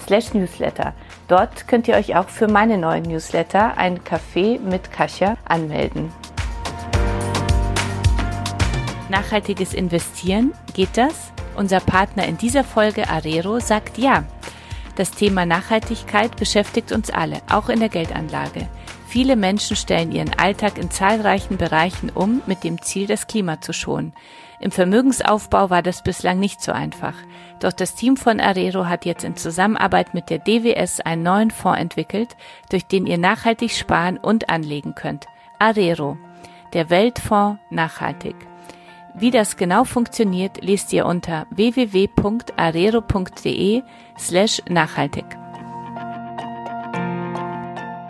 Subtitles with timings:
[0.00, 0.94] slash newsletter.
[1.28, 6.12] Dort könnt ihr euch auch für meine neuen Newsletter, ein Café mit Kasia, anmelden.
[9.08, 11.32] Nachhaltiges Investieren, geht das?
[11.56, 14.24] Unser Partner in dieser Folge Arero sagt ja.
[14.96, 18.68] Das Thema Nachhaltigkeit beschäftigt uns alle, auch in der Geldanlage.
[19.06, 23.72] Viele Menschen stellen ihren Alltag in zahlreichen Bereichen um, mit dem Ziel, das Klima zu
[23.72, 24.12] schonen.
[24.58, 27.14] Im Vermögensaufbau war das bislang nicht so einfach.
[27.60, 31.80] Doch das Team von Arero hat jetzt in Zusammenarbeit mit der DWS einen neuen Fonds
[31.80, 32.36] entwickelt,
[32.70, 35.26] durch den ihr nachhaltig sparen und anlegen könnt.
[35.58, 36.16] Arero,
[36.72, 38.36] der Weltfonds nachhaltig.
[39.14, 42.12] Wie das genau funktioniert, liest ihr unter www.arero.de
[44.18, 45.24] slash nachhaltig.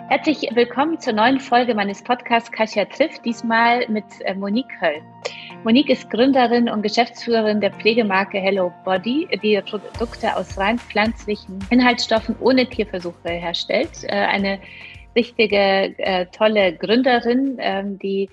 [0.09, 5.03] Herzlich willkommen zur neuen Folge meines Podcasts Kasia trifft, diesmal mit äh, Monique Höll.
[5.65, 12.37] Monique ist Gründerin und Geschäftsführerin der Pflegemarke Hello Body, die Produkte aus rein pflanzlichen Inhaltsstoffen
[12.39, 14.05] ohne Tierversuche herstellt.
[14.05, 14.61] Äh, eine
[15.17, 15.57] richtige
[15.99, 18.31] äh, tolle Gründerin, ähm, die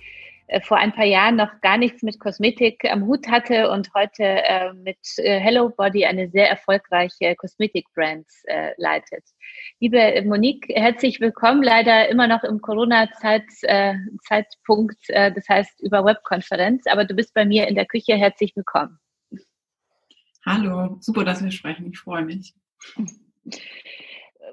[0.62, 4.44] vor ein paar Jahren noch gar nichts mit Kosmetik am Hut hatte und heute
[4.84, 8.28] mit Hello Body eine sehr erfolgreiche Kosmetik-Brand
[8.78, 9.24] leitet.
[9.80, 11.64] Liebe Monique, herzlich willkommen.
[11.64, 17.68] Leider immer noch im Corona-Zeitpunkt, äh, das heißt über Webkonferenz, aber du bist bei mir
[17.68, 18.16] in der Küche.
[18.16, 19.00] Herzlich willkommen.
[20.46, 21.90] Hallo, super, dass wir sprechen.
[21.92, 22.54] Ich freue mich.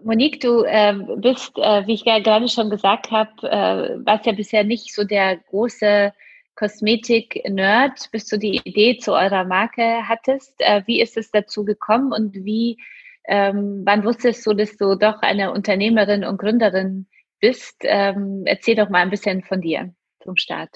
[0.03, 4.33] Monique, du äh, bist, äh, wie ich ja gerade schon gesagt habe, äh, warst ja
[4.33, 6.13] bisher nicht so der große
[6.55, 10.55] Kosmetik-Nerd, bis du die Idee zu eurer Marke hattest.
[10.59, 12.79] Äh, wie ist es dazu gekommen und wie,
[13.27, 17.07] ähm, wann wusstest du, dass du doch eine Unternehmerin und Gründerin
[17.41, 17.77] bist?
[17.83, 20.71] Ähm, erzähl doch mal ein bisschen von dir zum Start.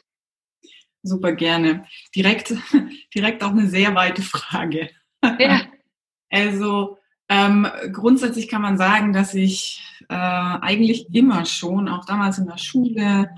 [1.03, 1.85] Super gerne.
[2.15, 2.55] Direkt,
[3.15, 4.91] direkt auch eine sehr weite Frage.
[5.39, 5.63] Ja.
[6.31, 12.47] Also ähm, grundsätzlich kann man sagen, dass ich äh, eigentlich immer schon, auch damals in
[12.47, 13.31] der Schule,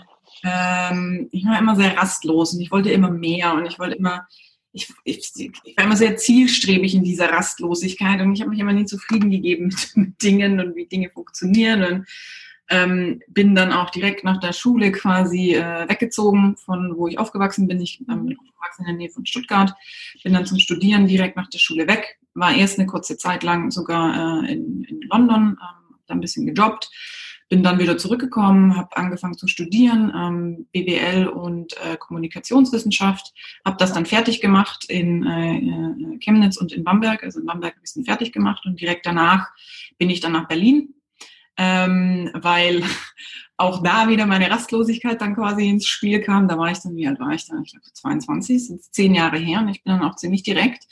[0.42, 4.26] ähm, ich war immer sehr rastlos und ich wollte immer mehr und ich wollte immer,
[4.76, 5.32] ich, ich,
[5.64, 9.30] ich war immer sehr zielstrebig in dieser Rastlosigkeit und ich habe mich immer nie zufrieden
[9.30, 12.06] gegeben mit, mit Dingen und wie Dinge funktionieren und
[12.68, 17.68] ähm, bin dann auch direkt nach der Schule quasi äh, weggezogen, von wo ich aufgewachsen
[17.68, 17.80] bin.
[17.80, 19.72] Ich bin aufgewachsen in der Nähe von Stuttgart,
[20.22, 23.70] bin dann zum Studieren direkt nach der Schule weg, war erst eine kurze Zeit lang
[23.70, 26.90] sogar äh, in, in London, ähm, da ein bisschen gejobbt,
[27.48, 33.32] bin dann wieder zurückgekommen, habe angefangen zu studieren, ähm, BWL und äh, Kommunikationswissenschaft,
[33.64, 37.76] habe das dann fertig gemacht in äh, äh, Chemnitz und in Bamberg, also in Bamberg
[37.76, 39.48] ein bisschen fertig gemacht und direkt danach
[39.98, 40.94] bin ich dann nach Berlin
[41.56, 42.82] ähm, weil
[43.56, 46.48] auch da wieder meine Rastlosigkeit dann quasi ins Spiel kam.
[46.48, 47.62] Da war ich dann, wie alt war ich dann?
[47.64, 50.86] Ich glaube 22, sind zehn Jahre her und ich bin dann auch ziemlich direkt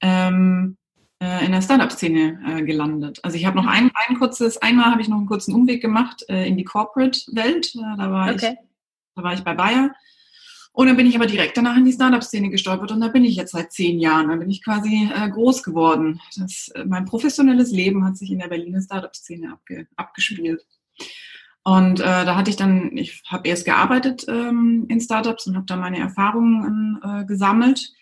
[0.00, 0.83] ähm, äh,
[1.20, 3.20] in der Startup-Szene äh, gelandet.
[3.22, 6.24] Also ich habe noch ein, ein kurzes, einmal habe ich noch einen kurzen Umweg gemacht
[6.28, 7.74] äh, in die Corporate-Welt.
[7.74, 8.50] Äh, da war okay.
[8.50, 8.58] ich,
[9.14, 9.94] da war ich bei Bayer
[10.76, 13.36] und dann bin ich aber direkt danach in die Startup-Szene gestolpert und da bin ich
[13.36, 14.28] jetzt seit zehn Jahren.
[14.28, 16.20] Da bin ich quasi äh, groß geworden.
[16.36, 20.66] Das, äh, mein professionelles Leben hat sich in der Berliner Startup-Szene abge, abgespielt.
[21.62, 25.66] Und äh, da hatte ich dann, ich habe erst gearbeitet ähm, in Startups und habe
[25.66, 27.92] da meine Erfahrungen äh, gesammelt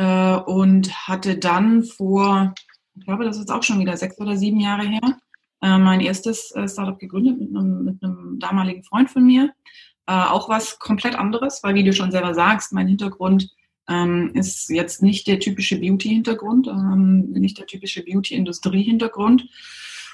[0.00, 2.54] äh, und hatte dann vor,
[2.96, 5.18] ich glaube, das ist auch schon wieder sechs oder sieben Jahre her,
[5.62, 9.52] äh, mein erstes äh, Startup gegründet mit einem, mit einem damaligen Freund von mir
[10.10, 13.48] äh, auch was komplett anderes, weil wie du schon selber sagst, mein Hintergrund
[13.88, 19.48] ähm, ist jetzt nicht der typische Beauty-Hintergrund, ähm, nicht der typische Beauty-Industrie-Hintergrund.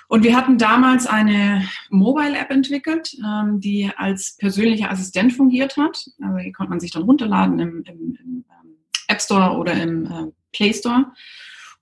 [0.08, 6.10] Und wir hatten damals eine Mobile-App entwickelt, ähm, die als persönlicher Assistent fungiert hat.
[6.22, 8.65] Also die konnte man sich dann runterladen im, im, im ähm,
[9.08, 11.06] App Store oder im äh, Play Store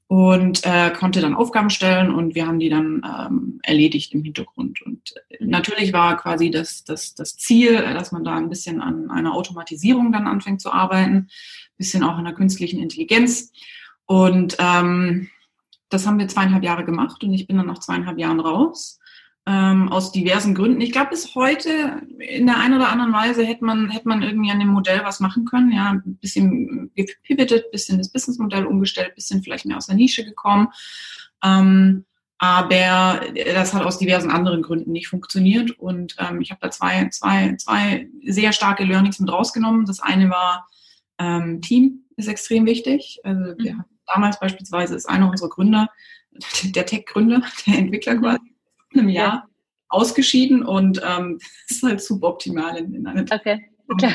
[0.07, 4.83] und äh, konnte dann Aufgaben stellen und wir haben die dann ähm, erledigt im Hintergrund.
[4.83, 9.35] Und natürlich war quasi das, das, das Ziel, dass man da ein bisschen an einer
[9.35, 11.29] Automatisierung dann anfängt zu arbeiten, ein
[11.79, 13.53] bisschen auch an der künstlichen Intelligenz.
[14.07, 15.31] Und ähm,
[15.89, 19.01] das haben wir zweieinhalb Jahre gemacht und ich bin dann nach zweieinhalb Jahren raus
[19.47, 20.81] ähm, aus diversen Gründen.
[20.81, 24.51] Ich glaube, bis heute in der einen oder anderen Weise hätte man, hätte man irgendwie
[24.51, 25.71] an dem Modell was machen können.
[25.73, 29.97] Ja, ein bisschen gepivotet, ein bisschen das Businessmodell umgestellt, ein bisschen vielleicht mehr aus der
[29.97, 30.69] Nische gekommen.
[31.45, 32.07] Ähm,
[32.39, 33.21] Aber
[33.55, 35.73] das hat aus diversen anderen Gründen nicht funktioniert.
[35.73, 39.85] Und ähm, ich habe da zwei, zwei, zwei sehr starke Learnings mit rausgenommen.
[39.85, 40.67] Das eine war,
[41.19, 43.21] ähm, Team ist extrem wichtig.
[43.25, 45.89] Also wir haben damals beispielsweise ist einer unserer Gründer,
[46.65, 48.21] der Tech-Gründer, der Entwickler mhm.
[48.21, 48.54] quasi,
[48.95, 49.49] einem Jahr ja.
[49.89, 54.15] ausgeschieden und ähm, das ist halt suboptimal in, in einer Okay, okay.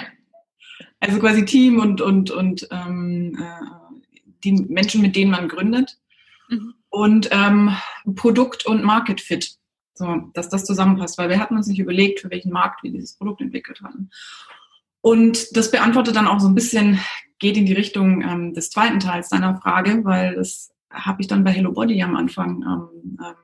[0.99, 5.97] Also quasi Team und, und, und ähm, äh, die Menschen, mit denen man gründet.
[6.49, 7.71] Mhm und ähm,
[8.15, 9.55] Produkt und Market Fit.
[9.93, 13.17] So, dass das zusammenpasst, weil wir hatten uns nicht überlegt, für welchen Markt wir dieses
[13.17, 14.09] Produkt entwickelt hatten.
[15.01, 16.99] Und das beantwortet dann auch so ein bisschen,
[17.37, 21.43] geht in die Richtung ähm, des zweiten Teils deiner Frage, weil das habe ich dann
[21.43, 23.35] bei Hello Body am Anfang ähm, ähm,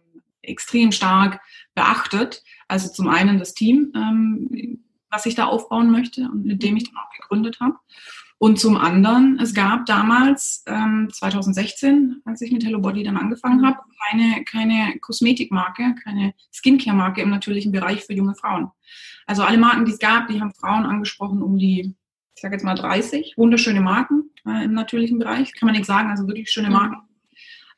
[0.47, 1.41] extrem stark
[1.73, 2.43] beachtet.
[2.67, 6.85] Also zum einen das Team, ähm, was ich da aufbauen möchte und mit dem ich
[6.85, 7.77] dann auch gegründet habe.
[8.37, 13.65] Und zum anderen, es gab damals, ähm, 2016, als ich mit Hello Body dann angefangen
[13.65, 18.71] habe, keine, keine Kosmetikmarke, keine Skincare-Marke im natürlichen Bereich für junge Frauen.
[19.25, 21.95] Also alle Marken, die es gab, die haben Frauen angesprochen um die,
[22.35, 26.09] ich sage jetzt mal 30, wunderschöne Marken äh, im natürlichen Bereich, kann man nicht sagen,
[26.09, 26.73] also wirklich schöne mhm.
[26.73, 26.97] Marken.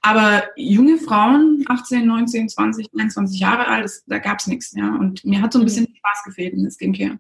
[0.02, 4.74] Aber junge Frauen, 18, 19, 20, 21 Jahre alt, das, da gab es nichts.
[4.76, 4.96] Ja?
[4.96, 5.66] Und mir hat so ein mhm.
[5.66, 7.20] bisschen Spaß gefehlt in der Skincare.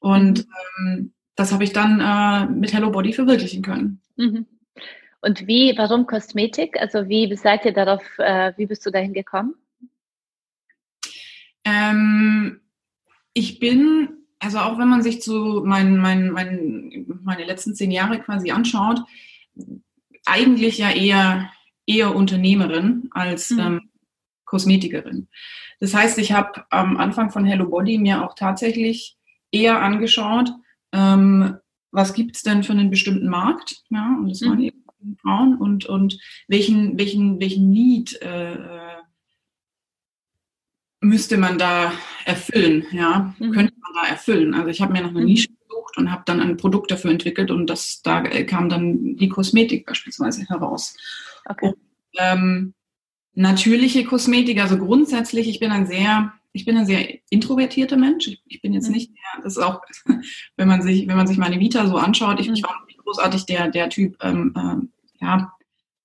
[0.00, 0.46] Und mhm.
[0.86, 4.00] ähm, das habe ich dann äh, mit Hello Body verwirklichen können.
[4.16, 4.46] Mhm.
[5.22, 6.78] Und wie, warum Kosmetik?
[6.80, 9.54] Also wie seid ihr darauf, äh, wie bist du dahin gekommen?
[11.64, 12.60] Ähm,
[13.34, 14.08] ich bin,
[14.38, 19.00] also auch wenn man sich so mein, mein, mein, meine letzten zehn Jahre quasi anschaut,
[20.24, 21.50] eigentlich ja eher,
[21.90, 23.58] eher Unternehmerin als mhm.
[23.60, 23.90] ähm,
[24.44, 25.28] Kosmetikerin.
[25.80, 29.16] Das heißt, ich habe am Anfang von Hello Body mir auch tatsächlich
[29.50, 30.50] eher angeschaut,
[30.92, 31.56] ähm,
[31.92, 33.82] was gibt es denn für einen bestimmten Markt?
[33.90, 34.64] Ja, und das waren mhm.
[34.64, 38.56] eben Frauen und, und welchen, welchen, welchen Need äh,
[41.00, 41.92] müsste man da
[42.24, 43.52] erfüllen, ja, mhm.
[43.52, 44.54] könnte man da erfüllen.
[44.54, 45.26] Also ich habe mir nach einer mhm.
[45.26, 49.28] Nische gesucht und habe dann ein Produkt dafür entwickelt und das da kam dann die
[49.28, 50.96] Kosmetik beispielsweise heraus.
[51.46, 51.68] Okay.
[51.68, 51.76] Und,
[52.18, 52.74] ähm,
[53.34, 58.26] natürliche Kosmetik, also grundsätzlich, ich bin ein sehr ich bin ein sehr introvertierter Mensch.
[58.26, 58.94] Ich, ich bin jetzt mhm.
[58.94, 59.82] nicht mehr, das ist auch,
[60.56, 62.66] wenn man sich, wenn man sich meine Vita so anschaut, ich, ich mhm.
[62.66, 65.52] war nicht großartig der, der Typ, ähm, ähm, ja,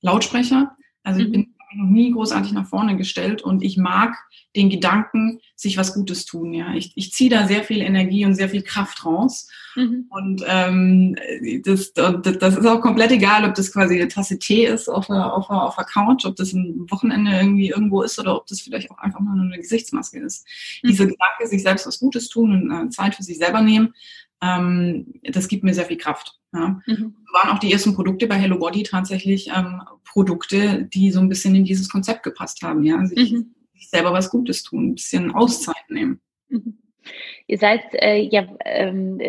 [0.02, 0.76] Lautsprecher.
[1.04, 1.32] Also ich mhm.
[1.32, 4.16] bin noch nie großartig nach vorne gestellt und ich mag
[4.56, 6.54] den Gedanken, sich was Gutes tun.
[6.54, 9.50] Ja, ich, ich ziehe da sehr viel Energie und sehr viel Kraft raus.
[9.75, 10.06] Mhm.
[10.10, 11.16] Und ähm,
[11.63, 15.33] das, das ist auch komplett egal, ob das quasi eine Tasse Tee ist auf der,
[15.33, 18.62] auf der, auf der Couch, ob das ein Wochenende irgendwie irgendwo ist oder ob das
[18.62, 20.48] vielleicht auch einfach mal eine Gesichtsmaske ist.
[20.81, 20.88] Mhm.
[20.88, 23.94] Diese Gedanke, sich selbst was Gutes tun und äh, Zeit für sich selber nehmen,
[24.42, 26.40] ähm, das gibt mir sehr viel Kraft.
[26.54, 26.80] Ja.
[26.86, 27.16] Mhm.
[27.34, 31.56] Waren auch die ersten Produkte bei Hello Body tatsächlich ähm, Produkte, die so ein bisschen
[31.56, 32.84] in dieses Konzept gepasst haben.
[32.84, 33.56] Ja, sich, mhm.
[33.74, 36.22] sich selber was Gutes tun, ein bisschen Auszeit nehmen.
[36.50, 36.78] Mhm.
[37.48, 39.20] Ihr seid äh, ja ähm,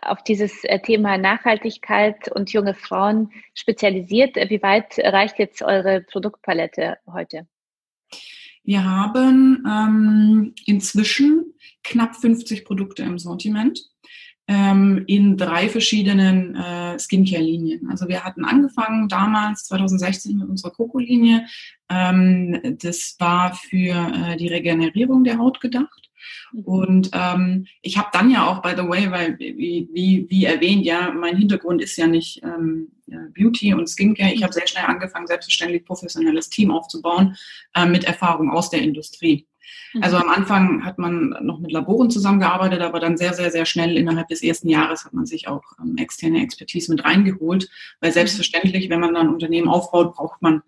[0.00, 4.36] auf dieses äh, Thema Nachhaltigkeit und junge Frauen spezialisiert.
[4.36, 7.48] Wie weit reicht jetzt eure Produktpalette heute?
[8.62, 13.80] Wir haben ähm, inzwischen knapp 50 Produkte im Sortiment
[14.48, 17.88] ähm, in drei verschiedenen äh, Skincare-Linien.
[17.90, 21.46] Also wir hatten angefangen damals 2016 mit unserer Coco-Linie.
[21.88, 26.10] Ähm, das war für äh, die Regenerierung der Haut gedacht.
[26.52, 26.60] Mhm.
[26.64, 30.84] Und ähm, ich habe dann ja auch, by the way, weil wie, wie, wie erwähnt,
[30.84, 32.88] ja, mein Hintergrund ist ja nicht ähm,
[33.34, 34.32] Beauty und Skincare.
[34.32, 37.36] Ich habe sehr schnell angefangen, selbstverständlich professionelles Team aufzubauen
[37.74, 39.46] äh, mit Erfahrung aus der Industrie.
[40.00, 43.96] Also am Anfang hat man noch mit Laboren zusammengearbeitet, aber dann sehr, sehr, sehr schnell
[43.96, 47.68] innerhalb des ersten Jahres hat man sich auch ähm, externe Expertise mit reingeholt,
[48.00, 50.62] weil selbstverständlich, wenn man dann ein Unternehmen aufbaut, braucht man,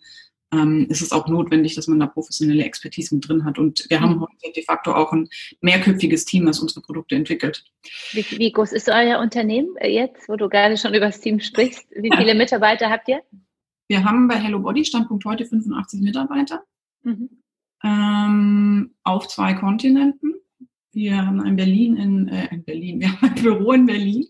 [0.52, 3.59] ähm, ist es auch notwendig, dass man da professionelle Expertise mit drin hat.
[3.59, 4.23] Und wir haben mhm.
[4.23, 5.28] heute de facto auch ein
[5.61, 7.64] mehrköpfiges Team, das unsere Produkte entwickelt.
[8.12, 11.87] Wie, wie groß ist euer Unternehmen jetzt, wo du gerade schon über das Team sprichst?
[11.90, 13.21] Wie viele Mitarbeiter habt ihr?
[13.88, 16.62] Wir haben bei Hello Body Standpunkt heute 85 Mitarbeiter.
[17.02, 17.31] Mhm
[17.83, 20.35] ähm, auf zwei Kontinenten.
[20.93, 24.27] Wir haben ein Berlin in, äh, in Berlin, wir haben ein Büro in Berlin.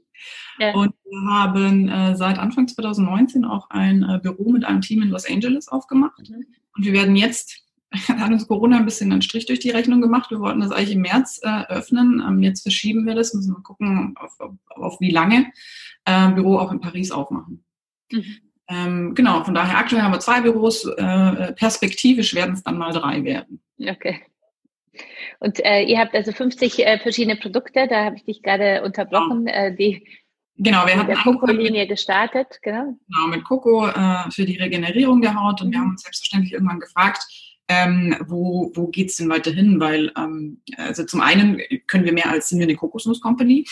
[0.58, 0.74] Ja.
[0.74, 5.10] Und wir haben äh, seit Anfang 2019 auch ein äh, Büro mit einem Team in
[5.10, 6.28] Los Angeles aufgemacht.
[6.28, 6.44] Mhm.
[6.76, 10.30] Und wir werden jetzt, hat uns Corona ein bisschen einen Strich durch die Rechnung gemacht.
[10.30, 12.22] Wir wollten das eigentlich im März äh, öffnen.
[12.26, 15.52] Ähm, jetzt verschieben wir das, müssen wir gucken, auf, auf, auf wie lange.
[16.04, 17.64] Äh, Büro auch in Paris aufmachen.
[18.10, 18.47] Mhm.
[18.68, 22.92] Ähm, genau, von daher aktuell haben wir zwei Büros, äh, perspektivisch werden es dann mal
[22.92, 23.60] drei werden.
[23.80, 24.20] Okay.
[25.40, 29.46] Und äh, ihr habt also 50 äh, verschiedene Produkte, da habe ich dich gerade unterbrochen,
[29.46, 29.54] ja.
[29.54, 30.06] äh, die
[30.60, 32.98] Genau, wir hatten der Coco-Linie gestartet, genau.
[33.06, 35.72] Genau, mit Coco äh, für die Regenerierung der Haut und mhm.
[35.72, 37.24] wir haben uns selbstverständlich irgendwann gefragt,
[37.68, 39.78] ähm, wo, wo geht's denn weiterhin?
[39.78, 43.66] Weil ähm, also zum einen können wir mehr als sind wir eine Kokosnuss-Company,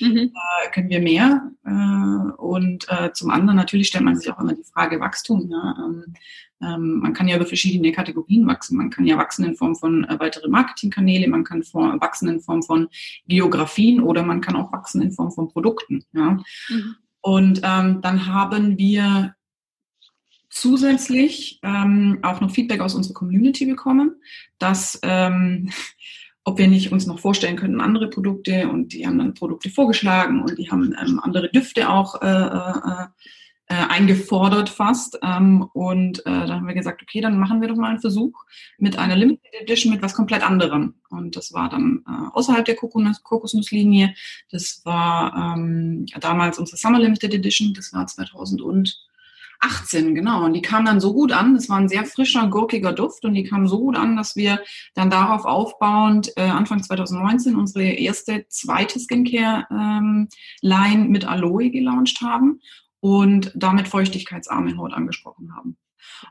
[0.00, 0.32] mhm.
[0.34, 1.50] äh, können wir mehr.
[1.64, 5.48] Äh, und äh, zum anderen natürlich stellt man sich auch immer die Frage Wachstum.
[5.48, 5.76] Ja?
[5.78, 6.14] Ähm,
[6.60, 8.76] ähm, man kann ja über verschiedene Kategorien wachsen.
[8.76, 12.40] Man kann ja wachsen in Form von äh, weitere Marketingkanäle, man kann vor, wachsen in
[12.40, 12.88] Form von
[13.28, 16.04] Geografien oder man kann auch wachsen in Form von Produkten.
[16.12, 16.40] Ja?
[16.68, 16.96] Mhm.
[17.20, 19.34] Und ähm, dann haben wir
[20.56, 24.16] zusätzlich ähm, auch noch Feedback aus unserer Community bekommen,
[24.58, 25.70] dass ähm,
[26.44, 30.42] ob wir nicht uns noch vorstellen könnten, andere Produkte und die haben dann Produkte vorgeschlagen
[30.42, 33.06] und die haben ähm, andere Düfte auch äh, äh,
[33.68, 35.18] äh, eingefordert fast.
[35.22, 38.44] Ähm, und äh, da haben wir gesagt, okay, dann machen wir doch mal einen Versuch
[38.78, 40.94] mit einer Limited Edition mit was komplett anderem.
[41.10, 44.14] Und das war dann äh, außerhalb der Kokosnuss Kokosnusslinie.
[44.50, 47.74] Das war ähm, damals unsere Summer Limited Edition.
[47.74, 49.05] Das war 2000 und
[49.60, 50.44] 18, genau.
[50.44, 51.54] Und die kam dann so gut an.
[51.54, 54.60] Das war ein sehr frischer, gurkiger Duft und die kam so gut an, dass wir
[54.94, 60.28] dann darauf aufbauend äh, Anfang 2019 unsere erste zweite Skincare-Line
[60.62, 62.60] ähm, mit Aloe gelauncht haben
[63.00, 65.76] und damit feuchtigkeitsarme Haut angesprochen haben.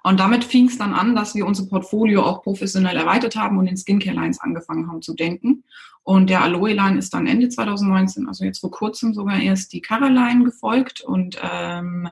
[0.03, 3.67] Und damit fing es dann an, dass wir unser Portfolio auch professionell erweitert haben und
[3.67, 5.63] in Skincare-Lines angefangen haben zu denken.
[6.03, 10.44] Und der Aloe-Line ist dann Ende 2019, also jetzt vor kurzem sogar erst die Cara-Line
[10.44, 12.10] gefolgt und ähm,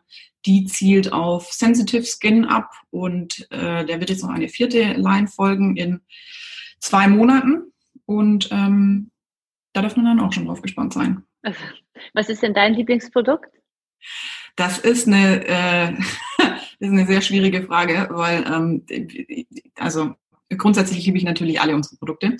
[0.48, 5.27] die zielt auf Sensitive Skin ab und äh, der wird jetzt noch eine vierte Line
[5.27, 6.01] folgen in
[6.79, 7.72] zwei Monaten
[8.05, 9.12] und ähm,
[9.74, 11.24] da darf man dann auch schon drauf gespannt sein.
[12.13, 13.50] Was ist denn dein Lieblingsprodukt?
[14.55, 15.93] Das ist eine, äh,
[16.84, 18.86] ist eine sehr schwierige Frage, weil ähm,
[19.75, 20.13] also
[20.57, 22.38] grundsätzlich liebe ich natürlich alle unsere Produkte.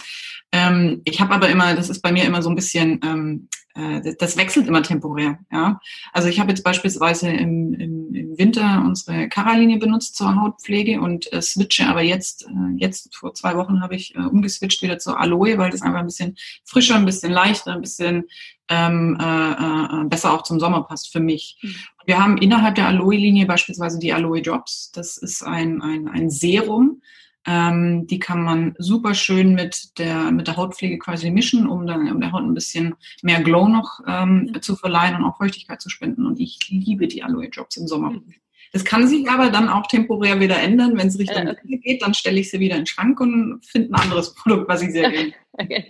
[0.51, 4.13] Ähm, ich habe aber immer, das ist bei mir immer so ein bisschen, ähm, äh,
[4.20, 5.39] das wechselt immer temporär.
[5.51, 5.79] Ja?
[6.12, 11.32] Also ich habe jetzt beispielsweise im, im, im Winter unsere Cara-Linie benutzt zur Hautpflege und
[11.34, 15.20] äh, switche aber jetzt, äh, jetzt vor zwei Wochen habe ich äh, umgeswitcht wieder zur
[15.20, 18.25] Aloe, weil das einfach ein bisschen frischer, ein bisschen leichter, ein bisschen
[18.70, 21.58] ähm, äh, äh, besser auch zum Sommer passt für mich.
[21.62, 21.75] Mhm.
[22.05, 24.91] Wir haben innerhalb der Aloe-Linie beispielsweise die Aloe Drops.
[24.91, 27.01] Das ist ein, ein, ein Serum,
[27.46, 32.10] ähm, die kann man super schön mit der, mit der Hautpflege quasi mischen, um dann
[32.12, 34.62] um der Haut ein bisschen mehr Glow noch ähm, mhm.
[34.62, 36.26] zu verleihen und auch Feuchtigkeit zu spenden.
[36.26, 38.12] Und ich liebe die Aloe Drops im Sommer.
[38.12, 38.34] Mhm.
[38.72, 40.98] Das kann sich aber dann auch temporär wieder ändern.
[40.98, 41.78] Wenn es Richtung äh, okay.
[41.78, 44.82] geht, dann stelle ich sie wieder in den Schrank und finde ein anderes Produkt, was
[44.82, 45.34] ich sehr gerne.
[45.56, 45.86] Okay.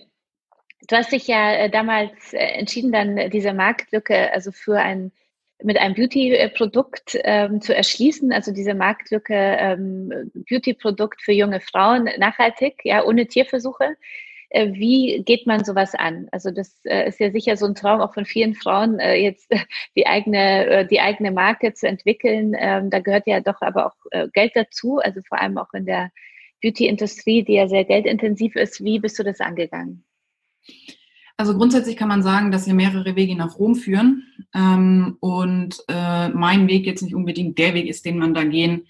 [0.89, 5.13] Du hast dich ja äh, damals äh, entschieden, dann diese Marktlücke also für ein
[5.63, 12.81] mit einem Beauty-Produkt ähm, zu erschließen, also diese Marktlücke ähm, Beauty-Produkt für junge Frauen nachhaltig,
[12.83, 13.95] ja, ohne Tierversuche.
[14.49, 16.27] Äh, wie geht man sowas an?
[16.31, 19.49] Also das äh, ist ja sicher so ein Traum auch von vielen Frauen, äh, jetzt
[19.95, 22.55] die eigene, äh, die eigene Marke zu entwickeln.
[22.57, 25.85] Ähm, da gehört ja doch aber auch äh, Geld dazu, also vor allem auch in
[25.85, 26.11] der
[26.61, 28.83] Beauty-Industrie, die ja sehr geldintensiv ist.
[28.83, 30.05] Wie bist du das angegangen?
[31.37, 34.27] Also grundsätzlich kann man sagen, dass hier mehrere Wege nach Rom führen.
[34.53, 38.87] Ähm, und äh, mein Weg jetzt nicht unbedingt der Weg ist, den man da gehen,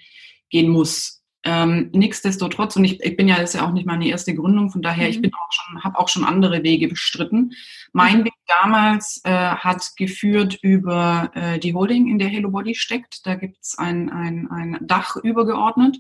[0.49, 1.23] gehen muss.
[1.45, 4.71] Ähm, nichtsdestotrotz, und ich, ich bin ja, das ist ja auch nicht meine erste Gründung,
[4.71, 5.11] von daher, mhm.
[5.11, 7.51] ich bin auch schon, habe auch schon andere Wege bestritten.
[7.91, 8.25] Mein mhm.
[8.25, 13.25] Weg damals äh, hat geführt über äh, die Holding, in der Hello Body steckt.
[13.25, 15.97] Da gibt's ein, ein, ein Dach übergeordnet.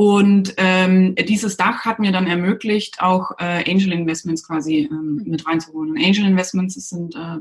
[0.00, 5.44] Und ähm, dieses Dach hat mir dann ermöglicht, auch äh, Angel Investments quasi ähm, mit
[5.44, 5.90] reinzuholen.
[5.90, 7.38] Und Angel Investments das sind äh,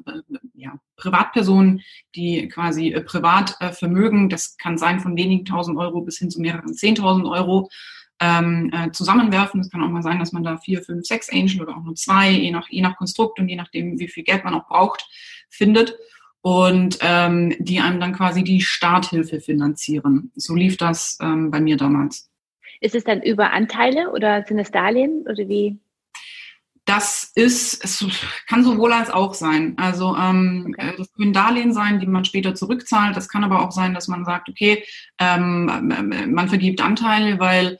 [0.55, 1.81] ja, Privatpersonen,
[2.15, 6.73] die quasi äh, Privatvermögen, das kann sein von wenigen tausend Euro bis hin zu mehreren
[6.73, 7.69] zehntausend Euro,
[8.19, 9.61] ähm, äh, zusammenwerfen.
[9.61, 11.93] Es kann auch mal sein, dass man da vier, fünf, sechs Angel oder auch nur
[11.93, 15.07] zwei, je nach, je nach Konstrukt und je nachdem, wie viel Geld man auch braucht,
[15.51, 15.95] findet
[16.41, 20.31] und ähm, die einem dann quasi die Starthilfe finanzieren.
[20.35, 22.31] So lief das ähm, bei mir damals.
[22.81, 25.77] Ist es dann über Anteile oder sind es Darlehen oder wie?
[26.85, 28.05] Das ist, es
[28.47, 29.73] kann sowohl als auch sein.
[29.77, 30.89] Also ähm, okay.
[30.89, 33.17] Äh, das können Darlehen sein, die man später zurückzahlt.
[33.17, 34.85] Das kann aber auch sein, dass man sagt, okay,
[35.19, 35.65] ähm,
[36.27, 37.77] man vergibt Anteile, weil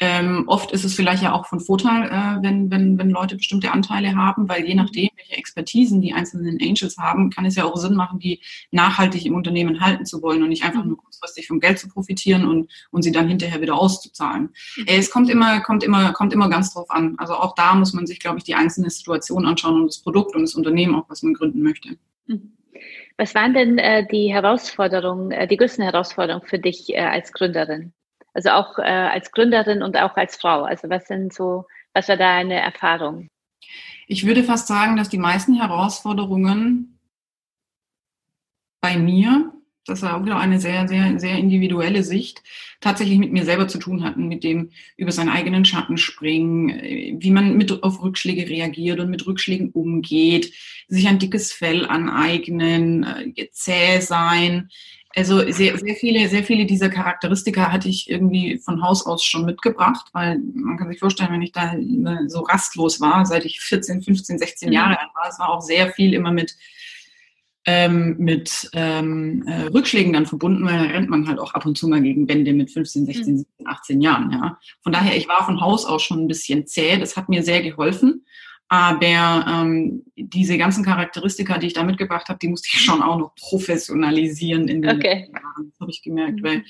[0.00, 3.72] ähm, oft ist es vielleicht ja auch von Vorteil, äh, wenn, wenn, wenn Leute bestimmte
[3.72, 7.76] Anteile haben, weil je nachdem, welche Expertisen die einzelnen Angels haben, kann es ja auch
[7.76, 8.40] Sinn machen, die
[8.70, 12.46] nachhaltig im Unternehmen halten zu wollen und nicht einfach nur kurzfristig vom Geld zu profitieren
[12.46, 14.50] und, und sie dann hinterher wieder auszuzahlen.
[14.76, 14.86] Mhm.
[14.86, 17.16] Äh, es kommt immer, kommt immer, kommt immer ganz drauf an.
[17.18, 20.36] Also auch da muss man sich, glaube ich, die einzelne Situation anschauen und das Produkt
[20.36, 21.96] und das Unternehmen auch, was man gründen möchte.
[22.26, 22.52] Mhm.
[23.16, 27.92] Was waren denn äh, die Herausforderungen, äh, die größten Herausforderungen für dich äh, als Gründerin?
[28.34, 30.62] Also auch äh, als Gründerin und auch als Frau.
[30.62, 33.28] Also was sind so, was war da eine Erfahrung?
[34.06, 36.98] Ich würde fast sagen, dass die meisten Herausforderungen
[38.80, 39.52] bei mir
[39.88, 42.42] das war auch wieder eine sehr, sehr, sehr individuelle Sicht,
[42.80, 47.14] tatsächlich mit mir selber zu tun hatten, mit dem über seinen eigenen Schatten springen, äh,
[47.18, 50.52] wie man mit auf Rückschläge reagiert und mit Rückschlägen umgeht,
[50.88, 53.04] sich ein dickes Fell aneignen,
[53.34, 54.68] äh, zäh sein.
[55.18, 59.44] Also sehr, sehr viele, sehr viele dieser Charakteristika hatte ich irgendwie von Haus aus schon
[59.44, 61.74] mitgebracht, weil man kann sich vorstellen, wenn ich da
[62.28, 65.92] so rastlos war, seit ich 14, 15, 16 Jahre alt war, es war auch sehr
[65.92, 66.56] viel immer mit
[67.66, 71.76] ähm, mit ähm, äh, Rückschlägen dann verbunden, weil da rennt man halt auch ab und
[71.76, 74.30] zu mal gegen Wände mit 15, 16, 17, 18 Jahren.
[74.30, 74.58] Ja.
[74.82, 76.96] Von daher, ich war von Haus aus schon ein bisschen zäh.
[76.96, 78.24] Das hat mir sehr geholfen.
[78.68, 83.18] Aber ähm, diese ganzen Charakteristika, die ich da mitgebracht habe, die musste ich schon auch
[83.18, 85.30] noch professionalisieren in den okay.
[85.32, 85.72] Jahren.
[85.80, 86.64] Habe ich gemerkt, weil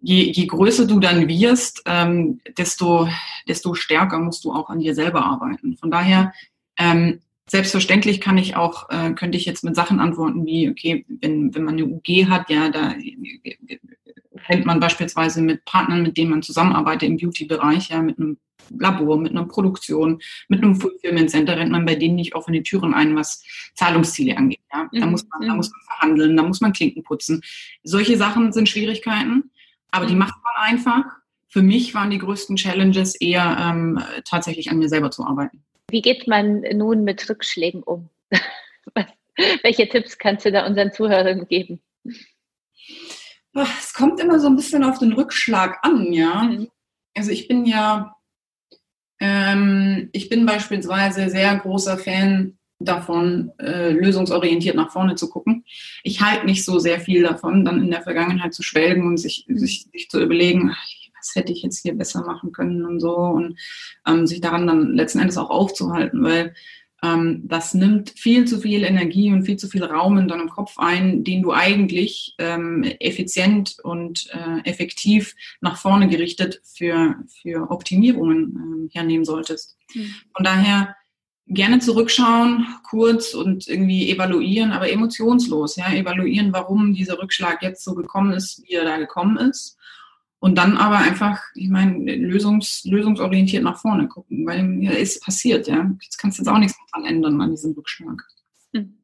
[0.00, 3.08] je, je größer du dann wirst, ähm, desto,
[3.48, 5.76] desto stärker musst du auch an dir selber arbeiten.
[5.76, 6.32] Von daher
[6.78, 11.54] ähm, Selbstverständlich kann ich auch, äh, könnte ich jetzt mit Sachen antworten wie, okay, wenn,
[11.54, 12.94] wenn man eine UG hat, ja, da
[14.48, 18.38] rennt man beispielsweise mit Partnern, mit denen man zusammenarbeitet im Beauty-Bereich, ja, mit einem
[18.70, 22.94] Labor, mit einer Produktion, mit einem Fulfillment Center rennt man bei denen nicht offene Türen
[22.94, 23.42] ein, was
[23.74, 24.60] Zahlungsziele angeht.
[24.72, 24.88] Ja.
[24.92, 25.12] Da, mhm.
[25.12, 25.56] muss man, da mhm.
[25.56, 27.40] muss man verhandeln, da muss man Klinken putzen.
[27.82, 29.50] Solche Sachen sind Schwierigkeiten,
[29.90, 30.20] aber die mhm.
[30.20, 31.04] macht man einfach.
[31.48, 35.62] Für mich waren die größten Challenges eher ähm, tatsächlich an mir selber zu arbeiten.
[35.88, 38.08] Wie geht man nun mit Rückschlägen um?
[39.62, 41.80] Welche Tipps kannst du da unseren Zuhörern geben?
[43.54, 46.50] Es kommt immer so ein bisschen auf den Rückschlag an, ja.
[47.16, 48.16] Also ich bin ja,
[49.24, 55.64] ähm, ich bin beispielsweise sehr großer Fan davon, äh, lösungsorientiert nach vorne zu gucken.
[56.02, 59.46] Ich halte nicht so sehr viel davon, dann in der Vergangenheit zu schwelgen und sich,
[59.48, 60.86] sich, sich zu überlegen, ach,
[61.18, 63.58] was hätte ich jetzt hier besser machen können und so und
[64.06, 66.52] ähm, sich daran dann letzten Endes auch aufzuhalten, weil
[67.44, 71.24] das nimmt viel zu viel Energie und viel zu viel Raum in deinem Kopf ein,
[71.24, 78.94] den du eigentlich ähm, effizient und äh, effektiv nach vorne gerichtet für, für Optimierungen äh,
[78.94, 79.76] hernehmen solltest.
[79.94, 80.14] Mhm.
[80.34, 80.96] Von daher
[81.46, 87.94] gerne zurückschauen, kurz und irgendwie evaluieren, aber emotionslos, ja, evaluieren, warum dieser Rückschlag jetzt so
[87.94, 89.76] gekommen ist, wie er da gekommen ist
[90.44, 95.66] und dann aber einfach, ich meine, lösungs, lösungsorientiert nach vorne gucken, weil ja, ist passiert,
[95.68, 95.90] ja.
[96.02, 98.22] Jetzt kannst du jetzt auch nichts dran ändern an diesem Rückschlag.
[98.74, 98.98] Hm.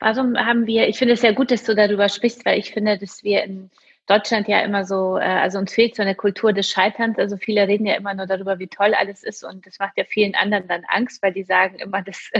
[0.00, 2.98] Warum haben wir, ich finde es sehr gut, dass du darüber sprichst, weil ich finde,
[2.98, 3.70] dass wir in
[4.06, 7.18] Deutschland ja immer so, äh, also uns fehlt so eine Kultur des Scheiterns.
[7.18, 10.04] Also viele reden ja immer nur darüber, wie toll alles ist und das macht ja
[10.04, 12.30] vielen anderen dann Angst, weil die sagen immer, dass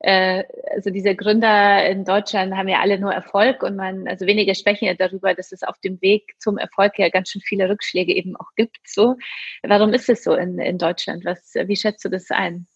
[0.00, 4.54] äh, also diese Gründer in Deutschland haben ja alle nur Erfolg und man, also wenige
[4.54, 8.14] sprechen ja darüber, dass es auf dem Weg zum Erfolg ja ganz schön viele Rückschläge
[8.14, 8.78] eben auch gibt.
[8.86, 9.16] So,
[9.62, 11.24] warum ist es so in, in Deutschland?
[11.24, 12.66] Was, wie schätzt du das ein?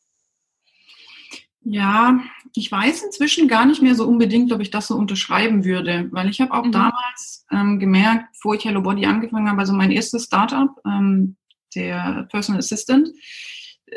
[1.65, 2.19] Ja,
[2.57, 6.29] ich weiß inzwischen gar nicht mehr so unbedingt, ob ich das so unterschreiben würde, weil
[6.29, 6.73] ich habe auch mhm.
[6.73, 11.37] damals ähm, gemerkt, bevor ich Hello Body angefangen habe, also mein erstes Startup, ähm,
[11.77, 13.11] der Personal Assistant,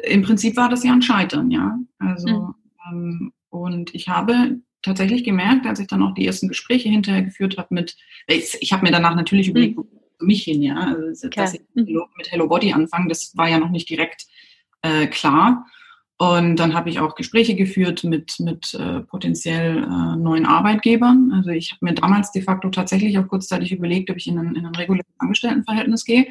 [0.04, 1.76] im Prinzip war das ja ein Scheitern, ja.
[1.98, 2.56] Also mhm.
[2.89, 7.58] Ähm, und ich habe tatsächlich gemerkt, als ich dann auch die ersten Gespräche hinterher geführt
[7.58, 7.95] habe mit,
[8.28, 9.88] ich, ich habe mir danach natürlich überlegt, mhm.
[10.19, 12.04] für mich hin, ja, also, dass ich mhm.
[12.17, 14.26] mit Hello Body anfange, das war ja noch nicht direkt
[14.82, 15.65] äh, klar.
[16.17, 21.34] Und dann habe ich auch Gespräche geführt mit, mit äh, potenziell äh, neuen Arbeitgebern.
[21.34, 24.56] Also ich habe mir damals de facto tatsächlich auch kurzzeitig überlegt, ob ich in ein,
[24.56, 26.28] in ein reguläres Angestelltenverhältnis gehe.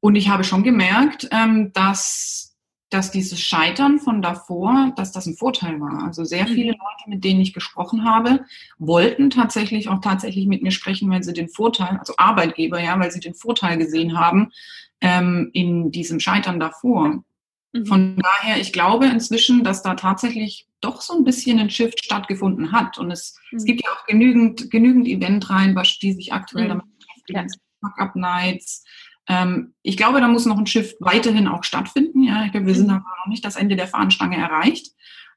[0.00, 2.53] Und ich habe schon gemerkt, ähm, dass
[2.94, 6.04] dass dieses Scheitern von davor, dass das ein Vorteil war.
[6.04, 6.78] Also sehr viele mhm.
[6.78, 8.44] Leute, mit denen ich gesprochen habe,
[8.78, 13.10] wollten tatsächlich auch tatsächlich mit mir sprechen, weil sie den Vorteil, also Arbeitgeber, ja, weil
[13.10, 14.52] sie den Vorteil gesehen haben
[15.00, 17.24] ähm, in diesem Scheitern davor.
[17.72, 17.86] Mhm.
[17.86, 22.70] Von daher, ich glaube inzwischen, dass da tatsächlich doch so ein bisschen ein Shift stattgefunden
[22.70, 22.98] hat.
[22.98, 23.58] Und es, mhm.
[23.58, 26.68] es gibt ja auch genügend, genügend Eventreihen, die sich aktuell mhm.
[26.68, 27.48] damit beschäftigen.
[27.48, 27.88] Ja.
[27.88, 28.84] Fuck-Up-Nights,
[29.28, 32.22] ähm, ich glaube, da muss noch ein Shift weiterhin auch stattfinden.
[32.22, 32.94] Ja, ich glaube, wir sind mhm.
[32.94, 34.92] aber noch nicht das Ende der Fahnenstange erreicht.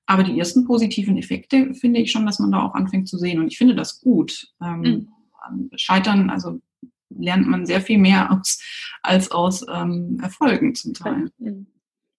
[0.05, 3.39] Aber die ersten positiven Effekte finde ich schon, dass man da auch anfängt zu sehen.
[3.39, 4.47] Und ich finde das gut.
[4.61, 5.07] Ähm, mhm.
[5.49, 6.61] Ähm, Scheitern, also
[7.09, 8.61] lernt man sehr viel mehr aus,
[9.01, 11.29] als aus ähm, Erfolgen zum Teil.
[11.37, 11.67] Mhm.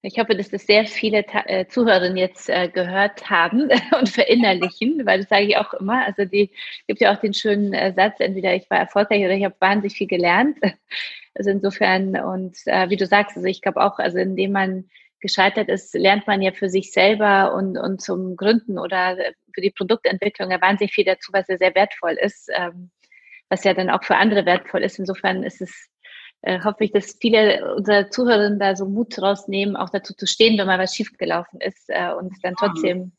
[0.03, 5.21] Ich hoffe, dass das sehr viele äh, Zuhörerinnen jetzt äh, gehört haben und verinnerlichen, weil
[5.21, 6.05] das sage ich auch immer.
[6.07, 6.51] Also die
[6.87, 9.97] gibt ja auch den schönen äh, Satz, entweder ich war erfolgreich oder ich habe wahnsinnig
[9.97, 10.59] viel gelernt.
[11.35, 15.69] Also insofern, und äh, wie du sagst, also ich glaube auch, also indem man gescheitert
[15.69, 19.17] ist, lernt man ja für sich selber und, und zum Gründen oder
[19.55, 22.91] für die Produktentwicklung ja wahnsinnig viel dazu, was ja sehr wertvoll ist, ähm,
[23.49, 24.99] was ja dann auch für andere wertvoll ist.
[24.99, 25.89] Insofern ist es,
[26.42, 30.59] äh, hoffe ich, dass viele unserer Zuhörerinnen da so Mut rausnehmen, auch dazu zu stehen,
[30.59, 33.12] wenn mal was schiefgelaufen ist äh, und dann trotzdem.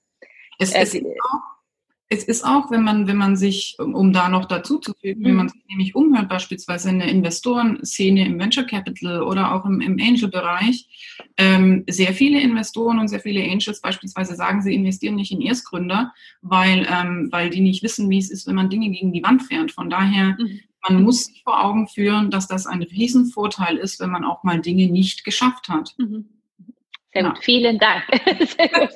[0.57, 1.41] Es, es, äh, ist auch,
[2.11, 5.25] es ist auch, wenn man, wenn man sich, um da noch dazu zu fügen, mhm.
[5.25, 9.79] wenn man sich nämlich umhört, beispielsweise in der Investorenszene im Venture Capital oder auch im,
[9.79, 10.87] im Angel-Bereich,
[11.37, 16.11] ähm, sehr viele Investoren und sehr viele Angels beispielsweise sagen, sie investieren nicht in Erstgründer,
[16.41, 19.43] weil, ähm, weil die nicht wissen, wie es ist, wenn man Dinge gegen die Wand
[19.43, 19.71] fährt.
[19.71, 20.61] Von daher, mhm.
[20.87, 24.61] Man muss sich vor Augen führen, dass das ein Riesenvorteil ist, wenn man auch mal
[24.61, 25.93] Dinge nicht geschafft hat.
[25.97, 26.29] Mhm.
[27.11, 27.41] Sehr gut, ja.
[27.41, 28.03] vielen Dank.
[28.57, 28.89] Sehr gut.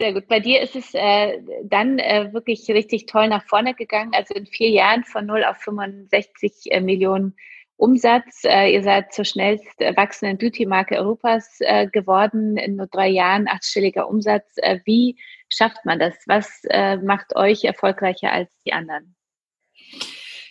[0.00, 0.28] Sehr gut.
[0.28, 4.12] Bei dir ist es äh, dann äh, wirklich richtig toll nach vorne gegangen.
[4.14, 7.34] Also in vier Jahren von 0 auf 65 äh, Millionen
[7.76, 8.44] Umsatz.
[8.44, 12.56] Äh, ihr seid zur schnellst wachsenden Beauty-Marke Europas äh, geworden.
[12.56, 14.52] In nur drei Jahren achtstelliger Umsatz.
[14.58, 15.16] Äh, wie
[15.48, 16.14] schafft man das?
[16.26, 19.16] Was äh, macht euch erfolgreicher als die anderen?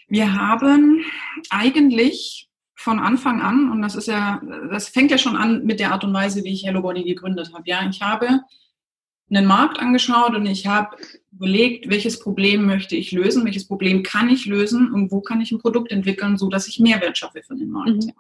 [0.08, 1.04] Wir haben
[1.50, 4.41] eigentlich von Anfang an, und das ist ja,
[4.72, 7.52] das fängt ja schon an mit der Art und Weise, wie ich Hello Body gegründet
[7.54, 7.63] habe.
[7.65, 8.41] Ja, ich habe
[9.30, 10.96] einen Markt angeschaut und ich habe
[11.34, 15.52] überlegt, welches Problem möchte ich lösen, welches Problem kann ich lösen und wo kann ich
[15.52, 17.89] ein Produkt entwickeln, so dass ich Mehrwert schaffe für den Markt.
[17.89, 18.02] Mhm.
[18.02, 18.13] Ja.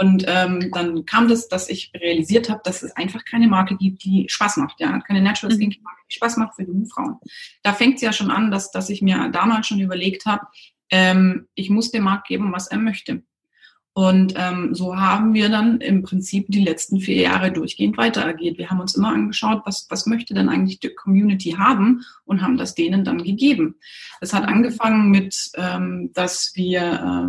[0.00, 4.02] Und ähm, dann kam das, dass ich realisiert habe, dass es einfach keine Marke gibt,
[4.04, 5.82] die Spaß macht, ja, keine Natural Skin mhm.
[5.82, 7.16] Marke, die Spaß macht für junge Frauen.
[7.62, 10.46] Da fängt es ja schon an, dass, dass ich mir damals schon überlegt habe,
[10.92, 13.22] ähm, ich muss dem Markt geben, was er möchte.
[13.94, 18.56] Und ähm, so haben wir dann im Prinzip die letzten vier Jahre durchgehend weiter agiert.
[18.56, 22.56] Wir haben uns immer angeschaut, was, was möchte denn eigentlich die Community haben und haben
[22.56, 23.74] das denen dann gegeben.
[24.22, 26.82] Es hat angefangen mit, ähm, dass wir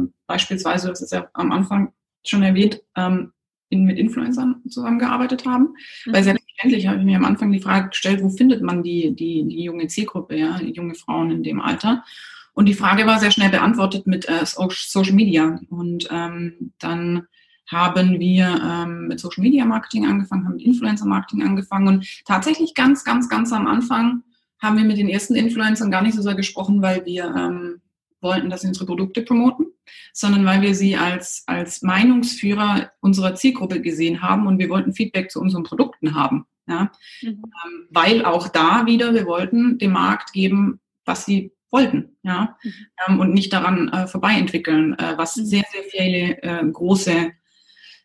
[0.06, 1.92] äh, beispielsweise, das ist ja am Anfang
[2.26, 3.34] schon erwähnt, ähm,
[3.68, 5.74] in, mit Influencern zusammengearbeitet haben.
[6.06, 6.14] Mhm.
[6.14, 9.46] Weil selbstverständlich habe ich mir am Anfang die Frage gestellt, wo findet man die, die,
[9.46, 12.06] die junge Zielgruppe, ja, die junge Frauen in dem Alter?
[12.54, 15.60] Und die Frage war sehr schnell beantwortet mit äh, Social Media.
[15.70, 17.28] Und ähm, dann
[17.68, 22.74] haben wir ähm, mit Social Media Marketing angefangen, haben mit Influencer Marketing angefangen und tatsächlich
[22.74, 24.24] ganz, ganz, ganz am Anfang
[24.60, 27.82] haben wir mit den ersten Influencern gar nicht so sehr gesprochen, weil wir ähm,
[28.22, 29.68] wollten, dass sie unsere Produkte promoten,
[30.14, 35.30] sondern weil wir sie als, als Meinungsführer unserer Zielgruppe gesehen haben und wir wollten Feedback
[35.30, 36.46] zu unseren Produkten haben.
[36.68, 36.92] Ja?
[37.22, 37.28] Mhm.
[37.30, 42.74] Ähm, weil auch da wieder, wir wollten dem Markt geben, was sie wollten, ja, mhm.
[43.08, 45.46] ähm, und nicht daran äh, vorbei entwickeln, äh, was mhm.
[45.46, 47.32] sehr, sehr viele äh, große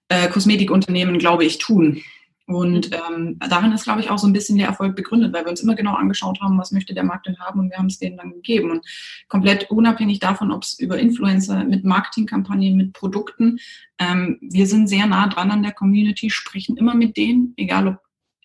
[0.08, 2.02] äh, Kosmetikunternehmen, glaube ich, tun.
[2.46, 2.96] Und mhm.
[3.14, 5.60] ähm, darin ist, glaube ich, auch so ein bisschen der Erfolg begründet, weil wir uns
[5.60, 8.16] immer genau angeschaut haben, was möchte der Markt denn haben und wir haben es denen
[8.16, 8.70] dann gegeben.
[8.70, 8.86] Und
[9.28, 13.58] komplett unabhängig davon, ob es über Influencer, mit Marketingkampagnen, mit Produkten,
[13.98, 17.98] ähm, wir sind sehr nah dran an der Community, sprechen immer mit denen, egal ob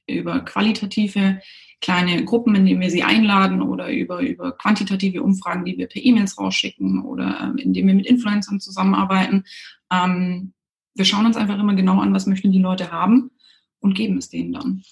[0.05, 1.39] über qualitative
[1.83, 6.03] kleine Gruppen, in denen wir sie einladen oder über, über quantitative Umfragen, die wir per
[6.03, 9.43] E-Mails rausschicken oder ähm, indem wir mit Influencern zusammenarbeiten.
[9.91, 10.53] Ähm,
[10.95, 13.31] wir schauen uns einfach immer genau an, was möchten die Leute haben
[13.81, 14.83] und geben es denen dann.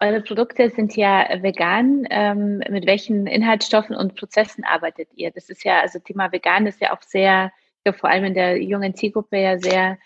[0.00, 2.06] Eure Produkte sind ja vegan.
[2.08, 5.30] Ähm, mit welchen Inhaltsstoffen und Prozessen arbeitet ihr?
[5.32, 7.52] Das ist ja, also Thema vegan ist ja auch sehr,
[7.84, 9.98] ja, vor allem in der jungen Zielgruppe ja sehr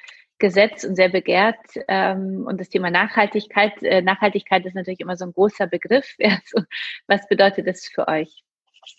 [0.42, 1.56] gesetzt und sehr begehrt.
[1.88, 6.04] Ähm, und das Thema Nachhaltigkeit, äh, Nachhaltigkeit ist natürlich immer so ein großer Begriff.
[6.22, 6.66] Also,
[7.06, 8.42] was bedeutet das für euch?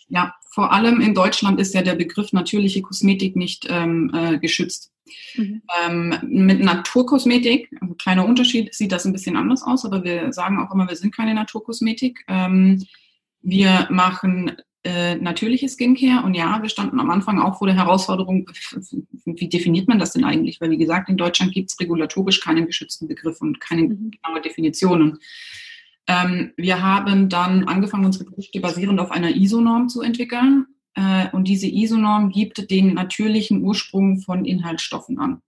[0.08, 4.92] Ja, vor allem in Deutschland ist ja der Begriff natürliche Kosmetik nicht ähm, äh, geschützt.
[5.34, 5.62] Mhm.
[5.84, 10.58] Ähm, mit Naturkosmetik, ein kleiner Unterschied, sieht das ein bisschen anders aus, aber wir sagen
[10.58, 12.24] auch immer, wir sind keine Naturkosmetik.
[12.28, 12.86] Ähm,
[13.42, 16.24] wir machen äh, natürliche Skincare.
[16.24, 18.50] Und ja, wir standen am Anfang auch vor der Herausforderung,
[19.24, 20.60] wie definiert man das denn eigentlich?
[20.60, 24.10] Weil, wie gesagt, in Deutschland gibt es regulatorisch keinen geschützten Begriff und keine mhm.
[24.10, 25.18] genaue Definitionen.
[26.06, 30.66] Ähm, wir haben dann angefangen, unsere Produkte basierend auf einer ISO-Norm zu entwickeln.
[30.94, 35.40] Äh, und diese ISO-Norm gibt den natürlichen Ursprung von Inhaltsstoffen an.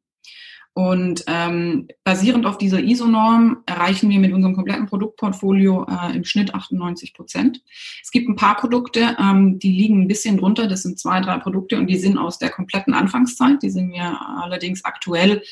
[0.76, 6.54] Und ähm, basierend auf dieser ISO-Norm erreichen wir mit unserem kompletten Produktportfolio äh, im Schnitt
[6.54, 7.62] 98 Prozent.
[8.02, 10.66] Es gibt ein paar Produkte, ähm, die liegen ein bisschen drunter.
[10.66, 13.62] Das sind zwei, drei Produkte und die sind aus der kompletten Anfangszeit.
[13.62, 15.42] Die sind wir allerdings aktuell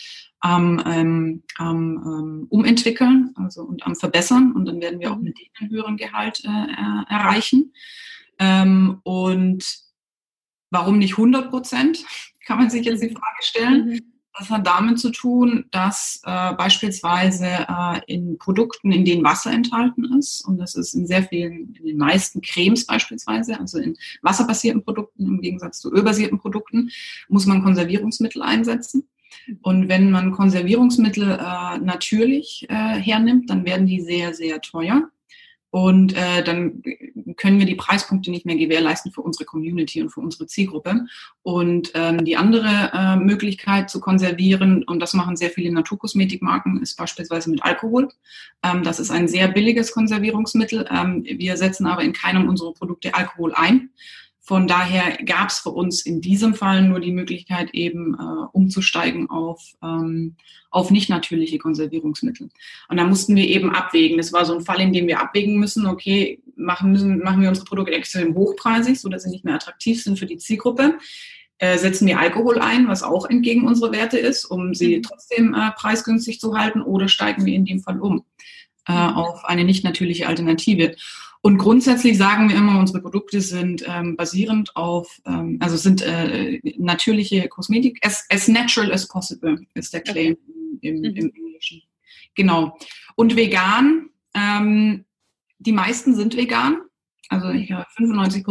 [0.40, 4.52] am ähm, ähm, umentwickeln also und am verbessern.
[4.52, 7.72] Und dann werden wir auch mit denen einen höheren Gehalt äh, äh erreichen.
[8.38, 9.64] Ähm, und
[10.68, 12.04] warum nicht 100 Prozent?
[12.46, 14.13] Kann man sich jetzt die Frage stellen.
[14.36, 20.04] Das hat damit zu tun, dass äh, beispielsweise äh, in Produkten, in denen Wasser enthalten
[20.18, 24.82] ist, und das ist in sehr vielen, in den meisten Cremes beispielsweise, also in wasserbasierten
[24.82, 26.90] Produkten im Gegensatz zu ölbasierten Produkten,
[27.28, 29.08] muss man Konservierungsmittel einsetzen.
[29.62, 35.10] Und wenn man Konservierungsmittel äh, natürlich äh, hernimmt, dann werden die sehr, sehr teuer.
[35.74, 36.84] Und äh, dann
[37.36, 41.06] können wir die Preispunkte nicht mehr gewährleisten für unsere Community und für unsere Zielgruppe.
[41.42, 46.96] Und ähm, die andere äh, Möglichkeit zu konservieren, und das machen sehr viele Naturkosmetikmarken, ist
[46.96, 48.08] beispielsweise mit Alkohol.
[48.62, 50.86] Ähm, das ist ein sehr billiges Konservierungsmittel.
[50.92, 53.90] Ähm, wir setzen aber in keinem unserer Produkte Alkohol ein.
[54.46, 59.30] Von daher gab es für uns in diesem Fall nur die Möglichkeit, eben äh, umzusteigen
[59.30, 60.36] auf, ähm,
[60.70, 62.50] auf nicht natürliche Konservierungsmittel.
[62.90, 64.18] Und da mussten wir eben abwägen.
[64.18, 67.48] Das war so ein Fall, in dem wir abwägen müssen, okay, machen, müssen, machen wir
[67.48, 70.98] unsere Produkte extrem hochpreisig, sodass sie nicht mehr attraktiv sind für die Zielgruppe.
[71.56, 75.02] Äh, setzen wir Alkohol ein, was auch entgegen unserer Werte ist, um sie mhm.
[75.04, 78.26] trotzdem äh, preisgünstig zu halten, oder steigen wir in dem Fall um
[78.86, 79.14] äh, mhm.
[79.14, 80.96] auf eine nicht natürliche Alternative.
[81.44, 86.58] Und grundsätzlich sagen wir immer, unsere Produkte sind ähm, basierend auf, ähm, also sind äh,
[86.78, 90.38] natürliche Kosmetik, as, as natural as possible ist der Claim
[90.80, 91.82] im, im, im Englischen.
[92.34, 92.78] Genau.
[93.14, 95.04] Und vegan, ähm,
[95.58, 96.78] die meisten sind vegan.
[97.28, 98.44] Also ich, 95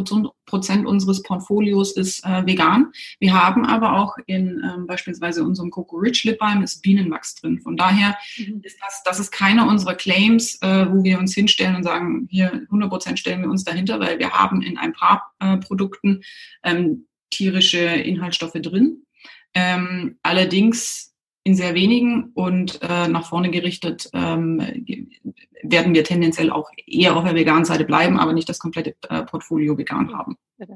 [0.46, 2.92] Prozent unseres Portfolios ist äh, vegan.
[3.20, 7.60] Wir haben aber auch in ähm, beispielsweise unserem Coco Rich Lip Balm ist Bienenwachs drin.
[7.62, 8.62] Von daher mhm.
[8.64, 12.52] ist das, das ist keiner unserer Claims, äh, wo wir uns hinstellen und sagen, hier
[12.52, 16.22] 100 Prozent stellen wir uns dahinter, weil wir haben in ein paar äh, Produkten
[16.64, 19.06] ähm, tierische Inhaltsstoffe drin.
[19.56, 21.13] Ähm, allerdings
[21.44, 24.60] in sehr wenigen und äh, nach vorne gerichtet ähm,
[25.62, 29.24] werden wir tendenziell auch eher auf der veganen Seite bleiben, aber nicht das komplette äh,
[29.24, 30.38] Portfolio vegan haben.
[30.58, 30.68] Äh,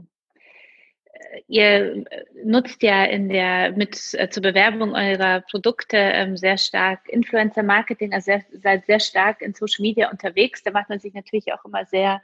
[1.47, 2.03] ihr
[2.43, 8.13] nutzt ja in der mit äh, zur Bewerbung eurer Produkte ähm, sehr stark Influencer Marketing,
[8.13, 10.63] also sehr, seid sehr stark in Social Media unterwegs.
[10.63, 12.21] Da macht man sich natürlich auch immer sehr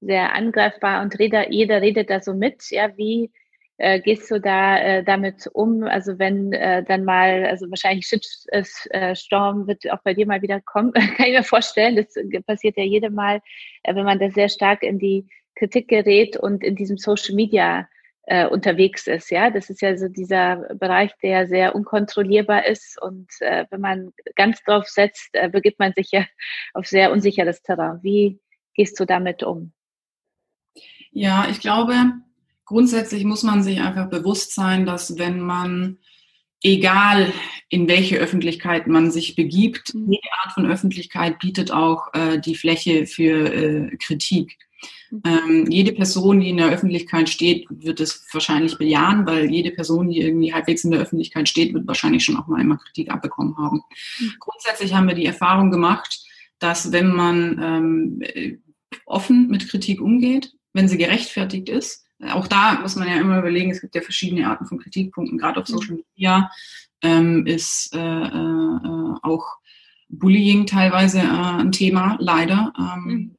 [0.00, 2.70] sehr angreifbar und jeder, jeder redet da so mit.
[2.70, 3.30] Ja, wie
[3.78, 5.84] äh, gehst du da äh, damit um?
[5.84, 10.92] Also wenn äh, dann mal, also wahrscheinlich Shitstorm wird auch bei dir mal wieder kommen,
[10.92, 11.96] kann ich mir vorstellen.
[11.96, 12.14] Das
[12.46, 13.40] passiert ja jedem Mal,
[13.82, 17.88] äh, wenn man da sehr stark in die Kritik gerät und in diesem Social Media
[18.26, 19.30] äh, unterwegs ist.
[19.30, 24.12] Ja, das ist ja so dieser Bereich, der sehr unkontrollierbar ist und äh, wenn man
[24.36, 26.24] ganz drauf setzt, äh, begibt man sich ja
[26.74, 27.98] auf sehr unsicheres Terrain.
[28.02, 28.40] Wie
[28.74, 29.72] gehst du damit um?
[31.10, 31.94] Ja, ich glaube,
[32.64, 35.98] grundsätzlich muss man sich einfach bewusst sein, dass wenn man,
[36.62, 37.32] egal
[37.68, 40.12] in welche Öffentlichkeit man sich begibt, mhm.
[40.12, 44.56] jede Art von Öffentlichkeit bietet auch äh, die Fläche für äh, Kritik.
[45.10, 45.22] Mhm.
[45.24, 50.08] Ähm, jede Person, die in der Öffentlichkeit steht, wird es wahrscheinlich bejahen, weil jede Person,
[50.08, 53.56] die irgendwie halbwegs in der Öffentlichkeit steht, wird wahrscheinlich schon auch mal immer Kritik abbekommen
[53.58, 53.82] haben.
[54.18, 54.32] Mhm.
[54.38, 56.20] Grundsätzlich haben wir die Erfahrung gemacht,
[56.58, 58.56] dass wenn man ähm, äh,
[59.06, 63.70] offen mit Kritik umgeht, wenn sie gerechtfertigt ist, auch da muss man ja immer überlegen,
[63.70, 66.50] es gibt ja verschiedene Arten von Kritikpunkten, gerade auf Social Media
[67.02, 69.58] ähm, ist äh, äh, auch
[70.08, 72.72] Bullying teilweise äh, ein Thema, leider.
[72.78, 73.36] Ähm, mhm.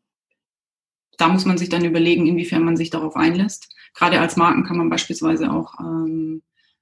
[1.17, 3.73] Da muss man sich dann überlegen, inwiefern man sich darauf einlässt.
[3.93, 6.41] Gerade als Marken kann man beispielsweise auch ähm,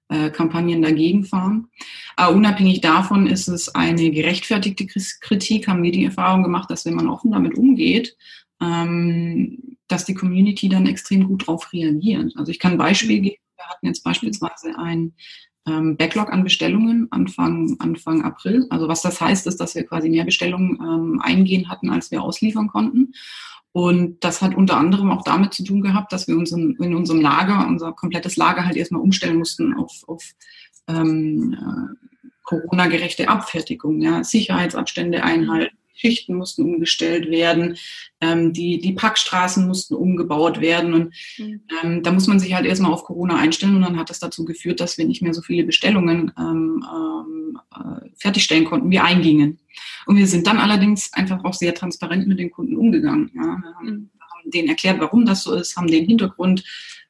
[0.10, 1.68] äh, Kampagnen dagegen fahren.
[2.16, 4.88] Aber unabhängig davon ist es eine gerechtfertigte
[5.22, 8.18] Kritik, haben wir die Erfahrung gemacht, dass wenn man offen damit umgeht,
[8.62, 12.34] ähm, dass die Community dann extrem gut darauf reagiert.
[12.36, 13.38] Also ich kann ein Beispiel geben.
[13.58, 15.14] Wir hatten jetzt beispielsweise ein
[15.68, 18.66] ähm, Backlog an Bestellungen Anfang, Anfang April.
[18.70, 22.22] Also was das heißt, ist, dass wir quasi mehr Bestellungen ähm, eingehen hatten, als wir
[22.22, 23.14] ausliefern konnten.
[23.72, 26.94] Und das hat unter anderem auch damit zu tun gehabt, dass wir uns in, in
[26.94, 30.24] unserem Lager, unser komplettes Lager halt erstmal umstellen mussten auf, auf
[30.88, 32.14] ähm, äh,
[32.44, 37.78] Corona-gerechte Abfertigung, ja, Sicherheitsabstände einhalten, Schichten mussten umgestellt werden,
[38.20, 40.94] ähm, die, die Packstraßen mussten umgebaut werden.
[40.94, 41.62] Und mhm.
[41.84, 43.76] ähm, da muss man sich halt erstmal auf Corona einstellen.
[43.76, 47.60] Und dann hat das dazu geführt, dass wir nicht mehr so viele Bestellungen ähm, ähm,
[47.74, 49.60] äh, fertigstellen konnten, wie eingingen.
[50.06, 53.32] Und wir sind dann allerdings einfach auch sehr transparent mit den Kunden umgegangen.
[53.36, 53.42] Ja.
[53.42, 54.10] Wir haben, mhm.
[54.20, 56.64] haben denen erklärt, warum das so ist, haben den Hintergrund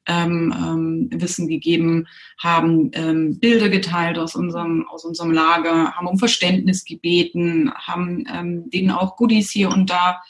[0.06, 2.06] ähm, ähm, Wissen gegeben,
[2.38, 8.70] haben ähm, Bilder geteilt aus unserem, aus unserem Lager, haben um Verständnis gebeten, haben ähm,
[8.70, 10.22] denen auch Goodies hier und da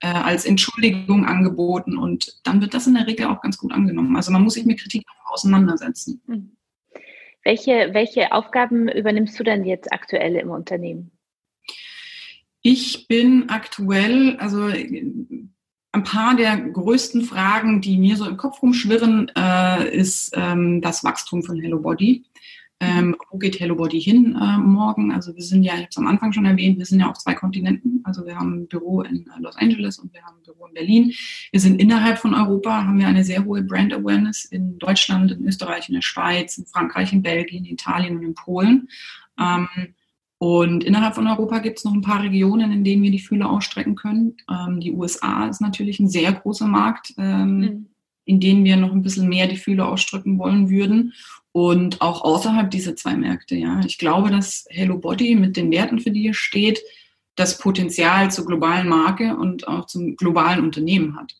[0.00, 4.16] äh, als Entschuldigung angeboten und dann wird das in der Regel auch ganz gut angenommen.
[4.16, 6.20] Also man muss sich mit Kritik auch auseinandersetzen.
[6.26, 6.56] Hm.
[7.44, 11.12] Welche, welche Aufgaben übernimmst du denn jetzt aktuell im Unternehmen?
[12.60, 14.68] Ich bin aktuell, also
[15.96, 21.02] ein paar der größten Fragen, die mir so im Kopf rumschwirren, äh, ist ähm, das
[21.04, 22.24] Wachstum von Hello Body.
[22.78, 25.10] Ähm, wo geht Hello Body hin äh, morgen?
[25.10, 27.16] Also wir sind ja, ich habe es am Anfang schon erwähnt, wir sind ja auf
[27.16, 28.02] zwei Kontinenten.
[28.04, 30.74] Also wir haben ein Büro in äh, Los Angeles und wir haben ein Büro in
[30.74, 31.12] Berlin.
[31.50, 35.46] Wir sind innerhalb von Europa, haben wir eine sehr hohe Brand Awareness in Deutschland, in
[35.46, 38.88] Österreich, in der Schweiz, in Frankreich, in Belgien, in Italien und in Polen.
[39.40, 39.66] Ähm,
[40.38, 43.50] Und innerhalb von Europa gibt es noch ein paar Regionen, in denen wir die Fühler
[43.50, 44.36] ausstrecken können.
[44.50, 47.86] Ähm, die USA ist natürlich ein sehr großer Markt, ähm, mhm.
[48.26, 51.14] in denen wir noch ein bisschen mehr die Fühler ausstrecken wollen würden.
[51.52, 53.80] Und auch außerhalb dieser zwei Märkte, ja.
[53.86, 56.82] Ich glaube, dass Hello Body mit den Werten, für die es steht,
[57.34, 61.34] das Potenzial zur globalen Marke und auch zum globalen Unternehmen hat.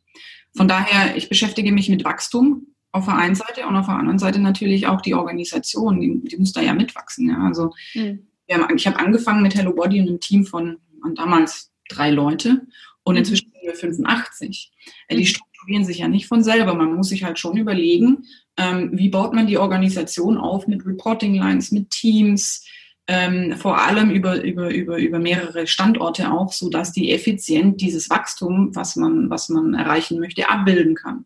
[0.57, 4.19] Von daher, ich beschäftige mich mit Wachstum auf der einen Seite und auf der anderen
[4.19, 7.29] Seite natürlich auch die Organisation, die, die muss da ja mitwachsen.
[7.29, 7.43] Ja.
[7.43, 8.27] Also mhm.
[8.55, 10.79] Haben, ich habe angefangen mit Hello Body und einem Team von
[11.15, 12.63] damals drei Leute
[13.03, 13.19] und mhm.
[13.19, 14.73] inzwischen sind wir 85.
[15.11, 15.17] Mhm.
[15.17, 16.75] Die strukturieren sich ja nicht von selber.
[16.75, 18.25] Man muss sich halt schon überlegen,
[18.57, 22.65] ähm, wie baut man die Organisation auf mit Reporting Lines, mit Teams,
[23.09, 28.11] ähm, vor allem über, über, über, über mehrere Standorte auch, so dass die effizient dieses
[28.11, 31.25] Wachstum, was man, was man erreichen möchte, abbilden kann.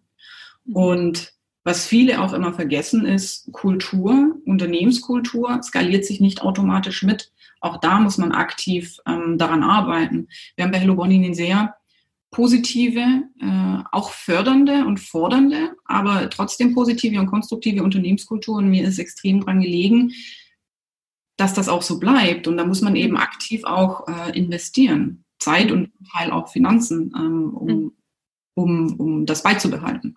[0.64, 0.76] Mhm.
[0.76, 1.32] Und
[1.64, 7.32] was viele auch immer vergessen ist, Kultur, Unternehmenskultur skaliert sich nicht automatisch mit.
[7.60, 10.28] Auch da muss man aktiv ähm, daran arbeiten.
[10.56, 11.76] Wir haben bei Hello Bonnie eine sehr
[12.30, 18.56] positive, äh, auch fördernde und fordernde, aber trotzdem positive und konstruktive Unternehmenskultur.
[18.56, 20.12] Und mir ist extrem dran gelegen,
[21.36, 22.48] dass das auch so bleibt.
[22.48, 25.24] Und da muss man eben aktiv auch äh, investieren.
[25.38, 27.92] Zeit und Teil auch Finanzen, ähm, um, mhm.
[28.54, 30.16] um, um das beizubehalten.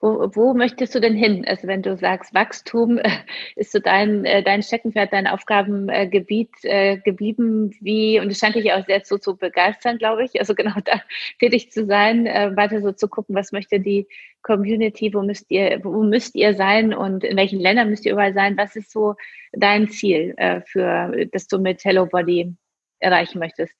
[0.00, 1.44] Wo, wo möchtest du denn hin?
[1.46, 3.10] Also wenn du sagst, Wachstum äh,
[3.56, 8.72] ist so dein, äh, dein Steckenpferd, dein Aufgabengebiet äh, geblieben, wie, und es scheint dich
[8.72, 10.40] auch sehr so zu begeistern, glaube ich.
[10.40, 11.00] Also genau da
[11.38, 14.06] tätig zu sein, weiter so zu gucken, was möchte die
[14.42, 18.34] Community, wo müsst ihr, wo müsst ihr sein und in welchen Ländern müsst ihr überall
[18.34, 18.56] sein?
[18.56, 19.14] Was ist so
[19.52, 20.34] dein Ziel,
[20.66, 22.54] für, das du mit Hello Body
[22.98, 23.74] erreichen möchtest?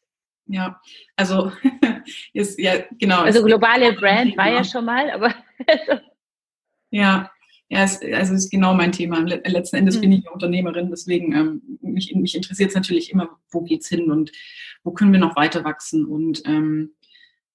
[0.47, 0.81] Ja,
[1.17, 1.53] also
[2.33, 3.23] ist ja genau.
[3.23, 5.33] Also globale Brand war ja schon mal, aber
[6.91, 7.31] ja,
[7.69, 9.21] ja, es, also ist genau mein Thema.
[9.21, 10.01] Letzten Endes mhm.
[10.01, 14.33] bin ich Unternehmerin, deswegen ähm, mich, mich interessiert es natürlich immer, wo geht's hin und
[14.83, 16.05] wo können wir noch weiter wachsen.
[16.05, 16.95] Und ähm,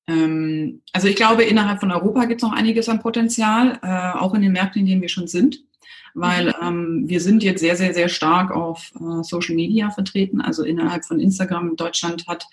[0.08, 4.34] ähm, also ich glaube, innerhalb von Europa gibt es noch einiges an Potenzial, äh, auch
[4.34, 5.66] in den Märkten, in denen wir schon sind
[6.14, 10.42] weil ähm, wir sind jetzt sehr, sehr, sehr stark auf äh, Social Media vertreten.
[10.42, 12.48] Also innerhalb von Instagram Deutschland hat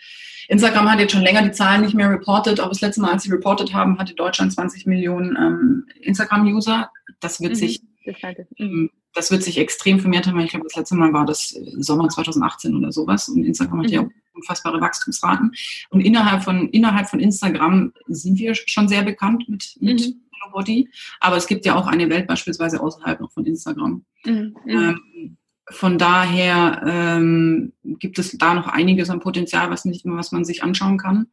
[0.48, 3.22] Instagram hat jetzt schon länger die Zahlen nicht mehr reported, aber das letzte Mal, als
[3.22, 6.90] sie reported haben, hatte Deutschland 20 Millionen ähm, Instagram-User.
[7.20, 8.16] Das wird mhm, sich das,
[8.58, 10.38] ähm, das, wird sich extrem vermehrt haben.
[10.40, 13.28] Ich glaube, das letzte Mal war das Sommer 2018 oder sowas.
[13.28, 13.82] Und Instagram mhm.
[13.84, 14.12] hat ja mhm.
[14.34, 15.52] unfassbare Wachstumsraten.
[15.90, 20.21] Und innerhalb von, innerhalb von Instagram sind wir schon sehr bekannt mit, mit mhm.
[20.50, 20.88] Body.
[21.20, 24.04] Aber es gibt ja auch eine Welt beispielsweise außerhalb noch von Instagram.
[24.24, 24.56] Mhm.
[24.66, 25.36] Ähm,
[25.70, 30.62] von daher ähm, gibt es da noch einiges an Potenzial, was, nicht, was man sich
[30.62, 31.28] anschauen kann.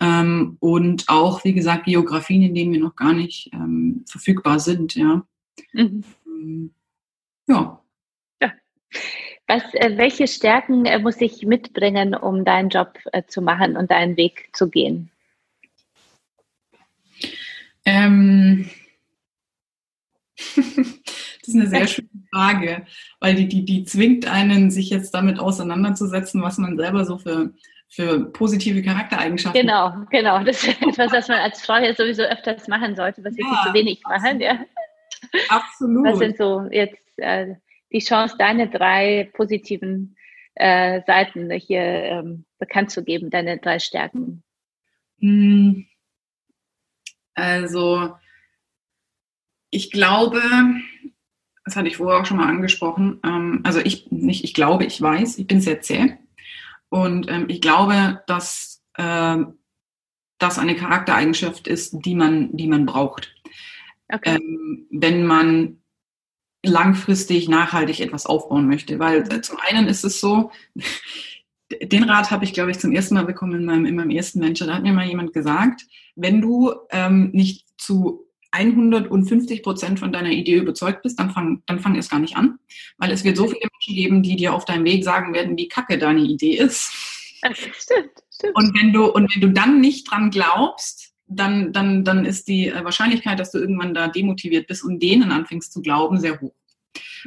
[0.00, 4.94] Ähm, und auch, wie gesagt, Geografien, in denen wir noch gar nicht ähm, verfügbar sind.
[4.94, 5.26] Ja.
[5.72, 6.04] Mhm.
[6.26, 6.74] Ähm,
[7.46, 7.82] ja.
[8.42, 8.52] ja.
[9.46, 13.90] Was, äh, welche Stärken äh, muss ich mitbringen, um deinen Job äh, zu machen und
[13.90, 15.10] deinen Weg zu gehen?
[17.86, 18.68] Ähm,
[20.56, 22.86] das ist eine sehr schöne Frage,
[23.20, 27.54] weil die, die, die zwingt einen, sich jetzt damit auseinanderzusetzen, was man selber so für,
[27.88, 30.42] für positive Charaktereigenschaften Genau, genau.
[30.44, 33.50] Das ist etwas, was man als Frau jetzt sowieso öfters machen sollte, was wir ja,
[33.50, 34.40] viel zu wenig machen.
[34.40, 34.58] Ja.
[35.48, 36.06] Absolut.
[36.06, 37.54] Was sind so jetzt äh,
[37.92, 40.16] die Chance, deine drei positiven
[40.56, 44.42] äh, Seiten hier ähm, bekannt zu geben, deine drei Stärken?
[45.20, 45.86] Hm.
[47.36, 48.16] Also,
[49.70, 50.42] ich glaube,
[51.64, 55.00] das hatte ich vorher auch schon mal angesprochen, ähm, also ich nicht, ich glaube, ich
[55.00, 56.16] weiß, ich bin sehr zäh.
[56.88, 59.36] Und ähm, ich glaube, dass äh,
[60.38, 63.34] das eine Charaktereigenschaft ist, die man, die man braucht.
[64.08, 64.36] Okay.
[64.36, 65.78] Ähm, wenn man
[66.64, 68.98] langfristig nachhaltig etwas aufbauen möchte.
[68.98, 70.50] Weil äh, zum einen ist es so,
[71.70, 74.40] den Rat habe ich, glaube ich, zum ersten Mal bekommen in meinem, in meinem ersten
[74.40, 74.68] Venture.
[74.68, 75.82] Da hat mir mal jemand gesagt,
[76.14, 81.80] wenn du ähm, nicht zu 150 Prozent von deiner Idee überzeugt bist, dann fang, dann
[81.80, 82.58] fang es gar nicht an.
[82.98, 85.68] Weil es wird so viele Menschen geben, die dir auf deinem Weg sagen werden, wie
[85.68, 86.92] kacke deine Idee ist.
[87.36, 88.56] Stimmt, stimmt.
[88.56, 92.68] Und wenn du, und wenn du dann nicht dran glaubst, dann, dann, dann ist die
[92.68, 96.54] äh, Wahrscheinlichkeit, dass du irgendwann da demotiviert bist und denen anfängst zu glauben, sehr hoch.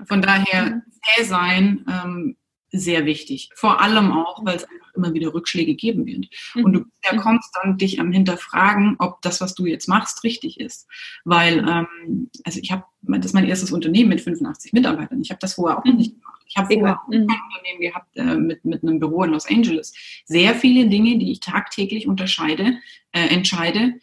[0.08, 0.82] Von daher, mhm.
[1.04, 2.36] zäh sein, ähm,
[2.72, 3.50] sehr wichtig.
[3.56, 6.28] Vor allem auch, weil es einfach immer wieder Rückschläge geben wird.
[6.56, 6.66] Mhm.
[6.66, 7.22] Und du bist ja mhm.
[7.22, 10.88] konstant dich am Hinterfragen, ob das, was du jetzt machst, richtig ist.
[11.26, 15.22] Weil, ähm, also ich habe, das ist mein erstes Unternehmen mit 85 Mitarbeitern.
[15.22, 16.00] Ich habe das vorher auch noch mhm.
[16.00, 16.42] nicht gemacht.
[16.48, 19.94] Ich habe vorher auch ein Unternehmen gehabt äh, mit, mit einem Büro in Los Angeles.
[20.26, 22.80] Sehr viele Dinge, die ich tagtäglich unterscheide,
[23.12, 24.00] äh, entscheide,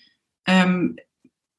[0.47, 0.97] ähm,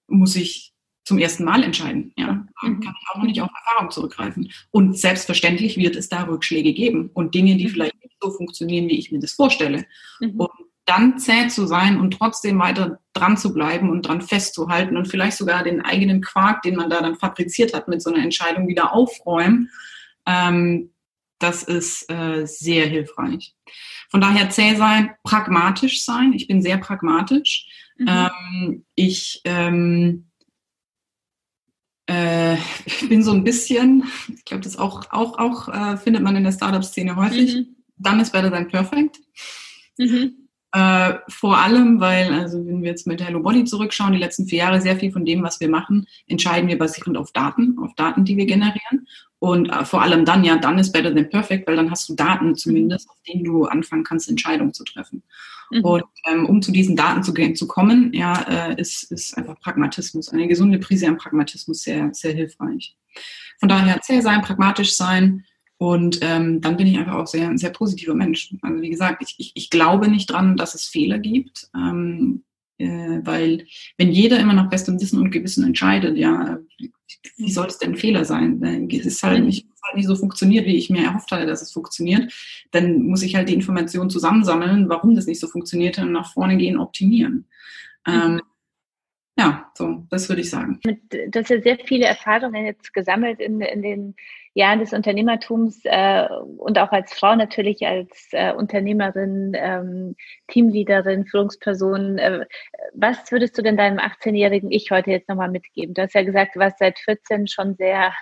[0.07, 0.73] muss ich
[1.07, 2.11] zum ersten Mal entscheiden.
[2.17, 4.51] Ja, kann ich auch noch nicht auf Erfahrung zurückgreifen.
[4.71, 7.69] Und selbstverständlich wird es da Rückschläge geben und Dinge, die mhm.
[7.69, 9.85] vielleicht nicht so funktionieren, wie ich mir das vorstelle.
[10.19, 10.31] Mhm.
[10.31, 10.49] Und
[10.83, 15.37] dann zäh zu sein und trotzdem weiter dran zu bleiben und dran festzuhalten und vielleicht
[15.37, 18.91] sogar den eigenen Quark, den man da dann fabriziert hat, mit so einer Entscheidung wieder
[18.91, 19.69] aufräumen,
[20.25, 20.89] ähm,
[21.39, 23.55] das ist äh, sehr hilfreich.
[24.09, 26.33] Von daher zäh sein, pragmatisch sein.
[26.33, 27.93] Ich bin sehr pragmatisch.
[27.97, 28.07] Mhm.
[28.09, 30.26] Ähm, ich ähm,
[32.07, 32.55] äh,
[32.85, 36.43] ich bin so ein bisschen, ich glaube, das auch, auch, auch äh, findet man in
[36.43, 37.55] der Startup-Szene häufig.
[37.55, 37.75] Mhm.
[37.97, 39.19] Done is better than perfect.
[39.97, 40.47] Mhm.
[40.73, 44.59] Äh, vor allem, weil, also wenn wir jetzt mit Hello Body zurückschauen, die letzten vier
[44.59, 48.25] Jahre, sehr viel von dem, was wir machen, entscheiden wir basierend auf Daten, auf Daten,
[48.25, 49.07] die wir generieren.
[49.39, 52.15] Und äh, vor allem dann, ja, dann ist better than perfect, weil dann hast du
[52.15, 55.23] Daten zumindest, auf denen du anfangen kannst, Entscheidungen zu treffen.
[55.71, 55.81] Mhm.
[55.83, 60.29] Und ähm, um zu diesen Daten zu, zu kommen, ja, äh, ist, ist einfach Pragmatismus,
[60.29, 62.95] eine gesunde Prise an Pragmatismus sehr, sehr hilfreich.
[63.59, 65.45] Von daher zäh sein, pragmatisch sein
[65.77, 68.53] und ähm, dann bin ich einfach auch sehr, sehr positiver Mensch.
[68.61, 71.69] Also wie gesagt, ich, ich, ich glaube nicht dran, dass es Fehler gibt.
[71.75, 72.43] Ähm,
[72.77, 73.65] äh, weil
[73.97, 76.59] wenn jeder immer nach bestem Wissen und Gewissen entscheidet, ja,
[77.37, 78.61] wie soll es denn ein Fehler sein?
[78.91, 81.71] Es ist halt nicht, halt nicht so funktioniert, wie ich mir erhofft hatte, dass es
[81.71, 82.31] funktioniert.
[82.71, 86.57] Dann muss ich halt die Informationen zusammensammeln, warum das nicht so funktioniert und nach vorne
[86.57, 87.45] gehen, optimieren.
[88.05, 88.41] Ähm,
[89.39, 90.79] ja, so, das würde ich sagen.
[90.83, 94.15] Du hast ja sehr viele Erfahrungen jetzt gesammelt in, in den
[94.55, 96.27] Jahren des Unternehmertums äh,
[96.57, 100.15] und auch als Frau natürlich, als äh, Unternehmerin, ähm,
[100.47, 102.17] Teamleaderin, Führungsperson.
[102.17, 102.47] Äh,
[102.95, 105.93] was würdest du denn deinem 18-jährigen Ich heute jetzt nochmal mitgeben?
[105.93, 108.13] Du hast ja gesagt, du warst seit 14 schon sehr,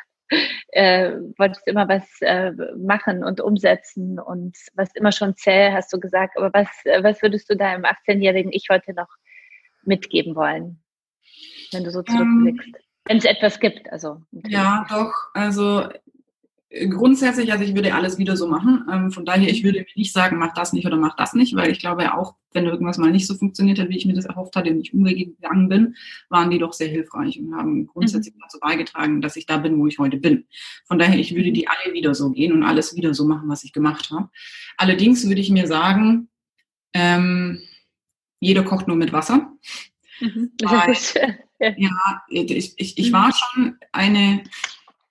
[0.73, 5.99] äh, wolltest immer was äh, machen und umsetzen und was immer schon zäh, hast du
[6.01, 6.37] gesagt.
[6.37, 6.67] Aber was,
[6.99, 9.07] was würdest du deinem 18-jährigen Ich heute noch
[9.83, 10.81] mitgeben wollen,
[11.71, 12.67] wenn du so zurückblickst?
[12.67, 12.75] Ähm,
[13.05, 14.21] wenn es etwas gibt, also.
[14.47, 15.13] Ja, doch.
[15.33, 15.83] Also
[16.89, 18.85] grundsätzlich, also ich würde alles wieder so machen.
[18.91, 21.55] Ähm, von daher, ich würde mir nicht sagen, mach das nicht oder mach das nicht,
[21.55, 24.13] weil ich glaube ja auch, wenn irgendwas mal nicht so funktioniert hat, wie ich mir
[24.13, 25.95] das erhofft hatte und ich umgegangen bin,
[26.29, 28.39] waren die doch sehr hilfreich und haben grundsätzlich mhm.
[28.41, 30.47] dazu beigetragen, dass ich da bin, wo ich heute bin.
[30.85, 33.63] Von daher, ich würde die alle wieder so gehen und alles wieder so machen, was
[33.63, 34.29] ich gemacht habe.
[34.77, 36.29] Allerdings würde ich mir sagen,
[36.93, 37.61] ähm,
[38.39, 39.51] jeder kocht nur mit Wasser.
[40.19, 40.51] Mhm.
[40.63, 40.95] Weil,
[41.77, 44.43] ja, ich, ich, ich war schon eine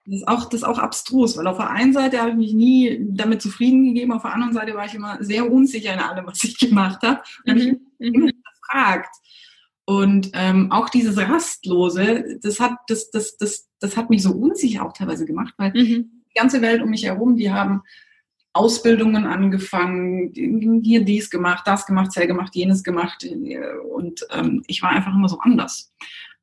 [0.07, 2.53] das ist, auch, das ist auch abstrus, weil auf der einen Seite habe ich mich
[2.53, 6.27] nie damit zufrieden gegeben, auf der anderen Seite war ich immer sehr unsicher in allem,
[6.27, 7.23] was ich gemacht habe.
[7.45, 7.81] Und habe mhm.
[7.99, 8.31] mich immer
[8.61, 9.17] gefragt.
[9.87, 14.85] Und ähm, auch dieses Rastlose, das hat, das, das, das, das hat mich so unsicher
[14.85, 16.23] auch teilweise gemacht, weil mhm.
[16.29, 17.83] die ganze Welt um mich herum, die haben
[18.55, 20.33] Ausbildungen angefangen,
[20.83, 23.27] hier dies gemacht, das gemacht, sehr gemacht, jenes gemacht.
[23.91, 25.93] Und ähm, ich war einfach immer so anders.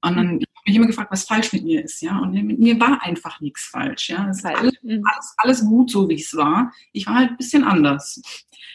[0.03, 2.20] Und dann ich habe mich immer gefragt, was falsch mit mir ist, ja.
[2.20, 4.30] Und mit mir war einfach nichts falsch, ja.
[4.30, 5.01] Es ist alles, mhm.
[5.05, 6.72] alles, alles, gut, so wie es war.
[6.91, 8.22] Ich war halt ein bisschen anders.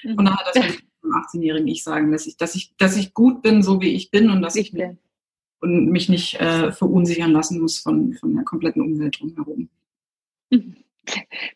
[0.03, 0.15] Mhm.
[0.17, 3.15] Und dann hat das halt dem 18-jährigen Ich sagen, dass ich, dass ich, dass ich
[3.15, 4.85] gut bin, so wie ich bin und dass ich, ich
[5.61, 9.69] und mich nicht äh, verunsichern lassen muss von, von der kompletten Umwelt drumherum.
[10.51, 10.77] Mhm.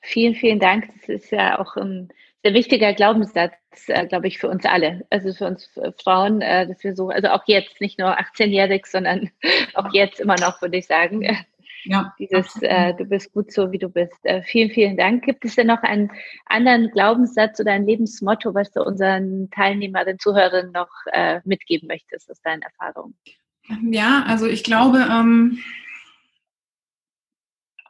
[0.03, 0.91] Vielen, vielen Dank.
[0.97, 2.11] Das ist ja auch ein
[2.43, 3.53] sehr wichtiger Glaubenssatz,
[3.89, 5.07] äh, glaube ich, für uns alle.
[5.11, 5.71] Also für uns
[6.03, 9.31] Frauen, äh, dass wir so, also auch jetzt, nicht nur 18-jährig, sondern
[9.75, 11.23] auch jetzt immer noch, würde ich sagen.
[11.85, 12.15] Ja.
[12.19, 14.19] Dieses, äh, du bist gut so, wie du bist.
[14.25, 15.25] Äh, vielen, vielen Dank.
[15.25, 16.11] Gibt es denn noch einen
[16.47, 20.91] anderen Glaubenssatz oder ein Lebensmotto, was du unseren Teilnehmern, Zuhörern noch
[21.45, 23.17] mitgeben möchtest aus deinen Erfahrungen?
[23.91, 25.59] Ja, also ich glaube, ähm,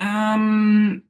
[0.01, 1.10] ähm,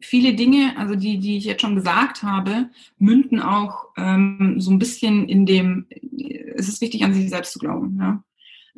[0.00, 4.78] viele Dinge, also die, die ich jetzt schon gesagt habe, münden auch ähm, so ein
[4.78, 5.86] bisschen in dem,
[6.54, 7.98] es ist wichtig, an sich selbst zu glauben.
[7.98, 8.22] Ja?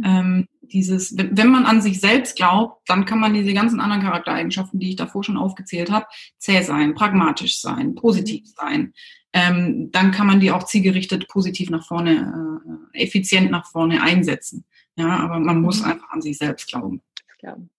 [0.02, 4.78] Ähm, dieses, wenn man an sich selbst glaubt, dann kann man diese ganzen anderen Charaktereigenschaften,
[4.78, 6.06] die ich davor schon aufgezählt habe,
[6.36, 8.92] zäh sein, pragmatisch sein, positiv sein.
[9.32, 12.60] Ähm, dann kann man die auch zielgerichtet positiv nach vorne,
[12.94, 14.64] äh, effizient nach vorne einsetzen.
[14.96, 15.92] Ja, aber man muss mhm.
[15.92, 17.02] einfach an sich selbst glauben.
[17.38, 17.70] glauben.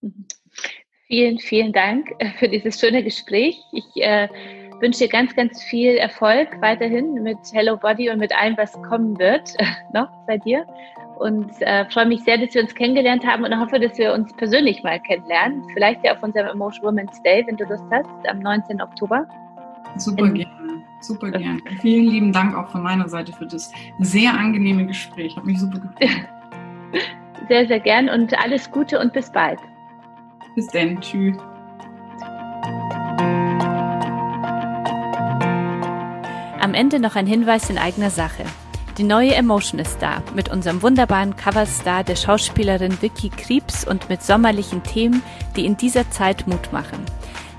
[1.12, 3.66] Vielen, vielen Dank äh, für dieses schöne Gespräch.
[3.72, 4.28] Ich äh,
[4.80, 9.18] wünsche dir ganz, ganz viel Erfolg weiterhin mit Hello Body und mit allem, was kommen
[9.18, 9.56] wird,
[9.94, 10.68] noch bei dir.
[11.18, 14.32] Und äh, freue mich sehr, dass wir uns kennengelernt haben und hoffe, dass wir uns
[14.34, 15.64] persönlich mal kennenlernen.
[15.74, 18.80] Vielleicht ja auf unserem Emotion Women's Day, wenn du Lust hast, am 19.
[18.80, 19.28] Oktober.
[19.98, 21.60] Super In gerne, super gerne.
[21.82, 25.36] Vielen lieben Dank auch von meiner Seite für das sehr angenehme Gespräch.
[25.36, 26.28] Hat mich super gefreut.
[27.48, 29.58] Sehr, sehr gern und alles Gute und bis bald.
[30.60, 31.00] Bis dann.
[31.00, 31.38] Tschüss.
[36.60, 38.44] Am Ende noch ein Hinweis in eigener Sache.
[38.98, 44.22] Die neue Emotion ist da, mit unserem wunderbaren Coverstar der Schauspielerin Vicky Kriebs und mit
[44.22, 45.24] sommerlichen Themen,
[45.56, 47.06] die in dieser Zeit Mut machen.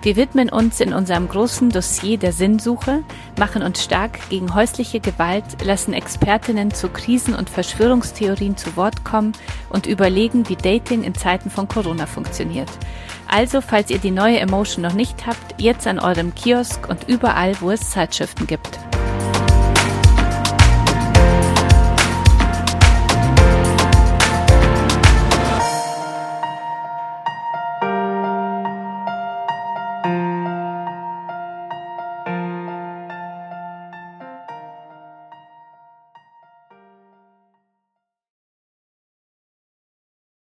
[0.02, 3.04] Wir widmen uns in unserem großen Dossier der Sinnsuche,
[3.38, 9.32] machen uns stark gegen häusliche Gewalt, lassen Expertinnen zu Krisen und Verschwörungstheorien zu Wort kommen
[9.68, 12.70] und überlegen, wie Dating in Zeiten von Corona funktioniert.
[13.28, 17.54] Also, falls ihr die neue Emotion noch nicht habt, jetzt an eurem Kiosk und überall,
[17.60, 18.89] wo es Zeitschriften gibt.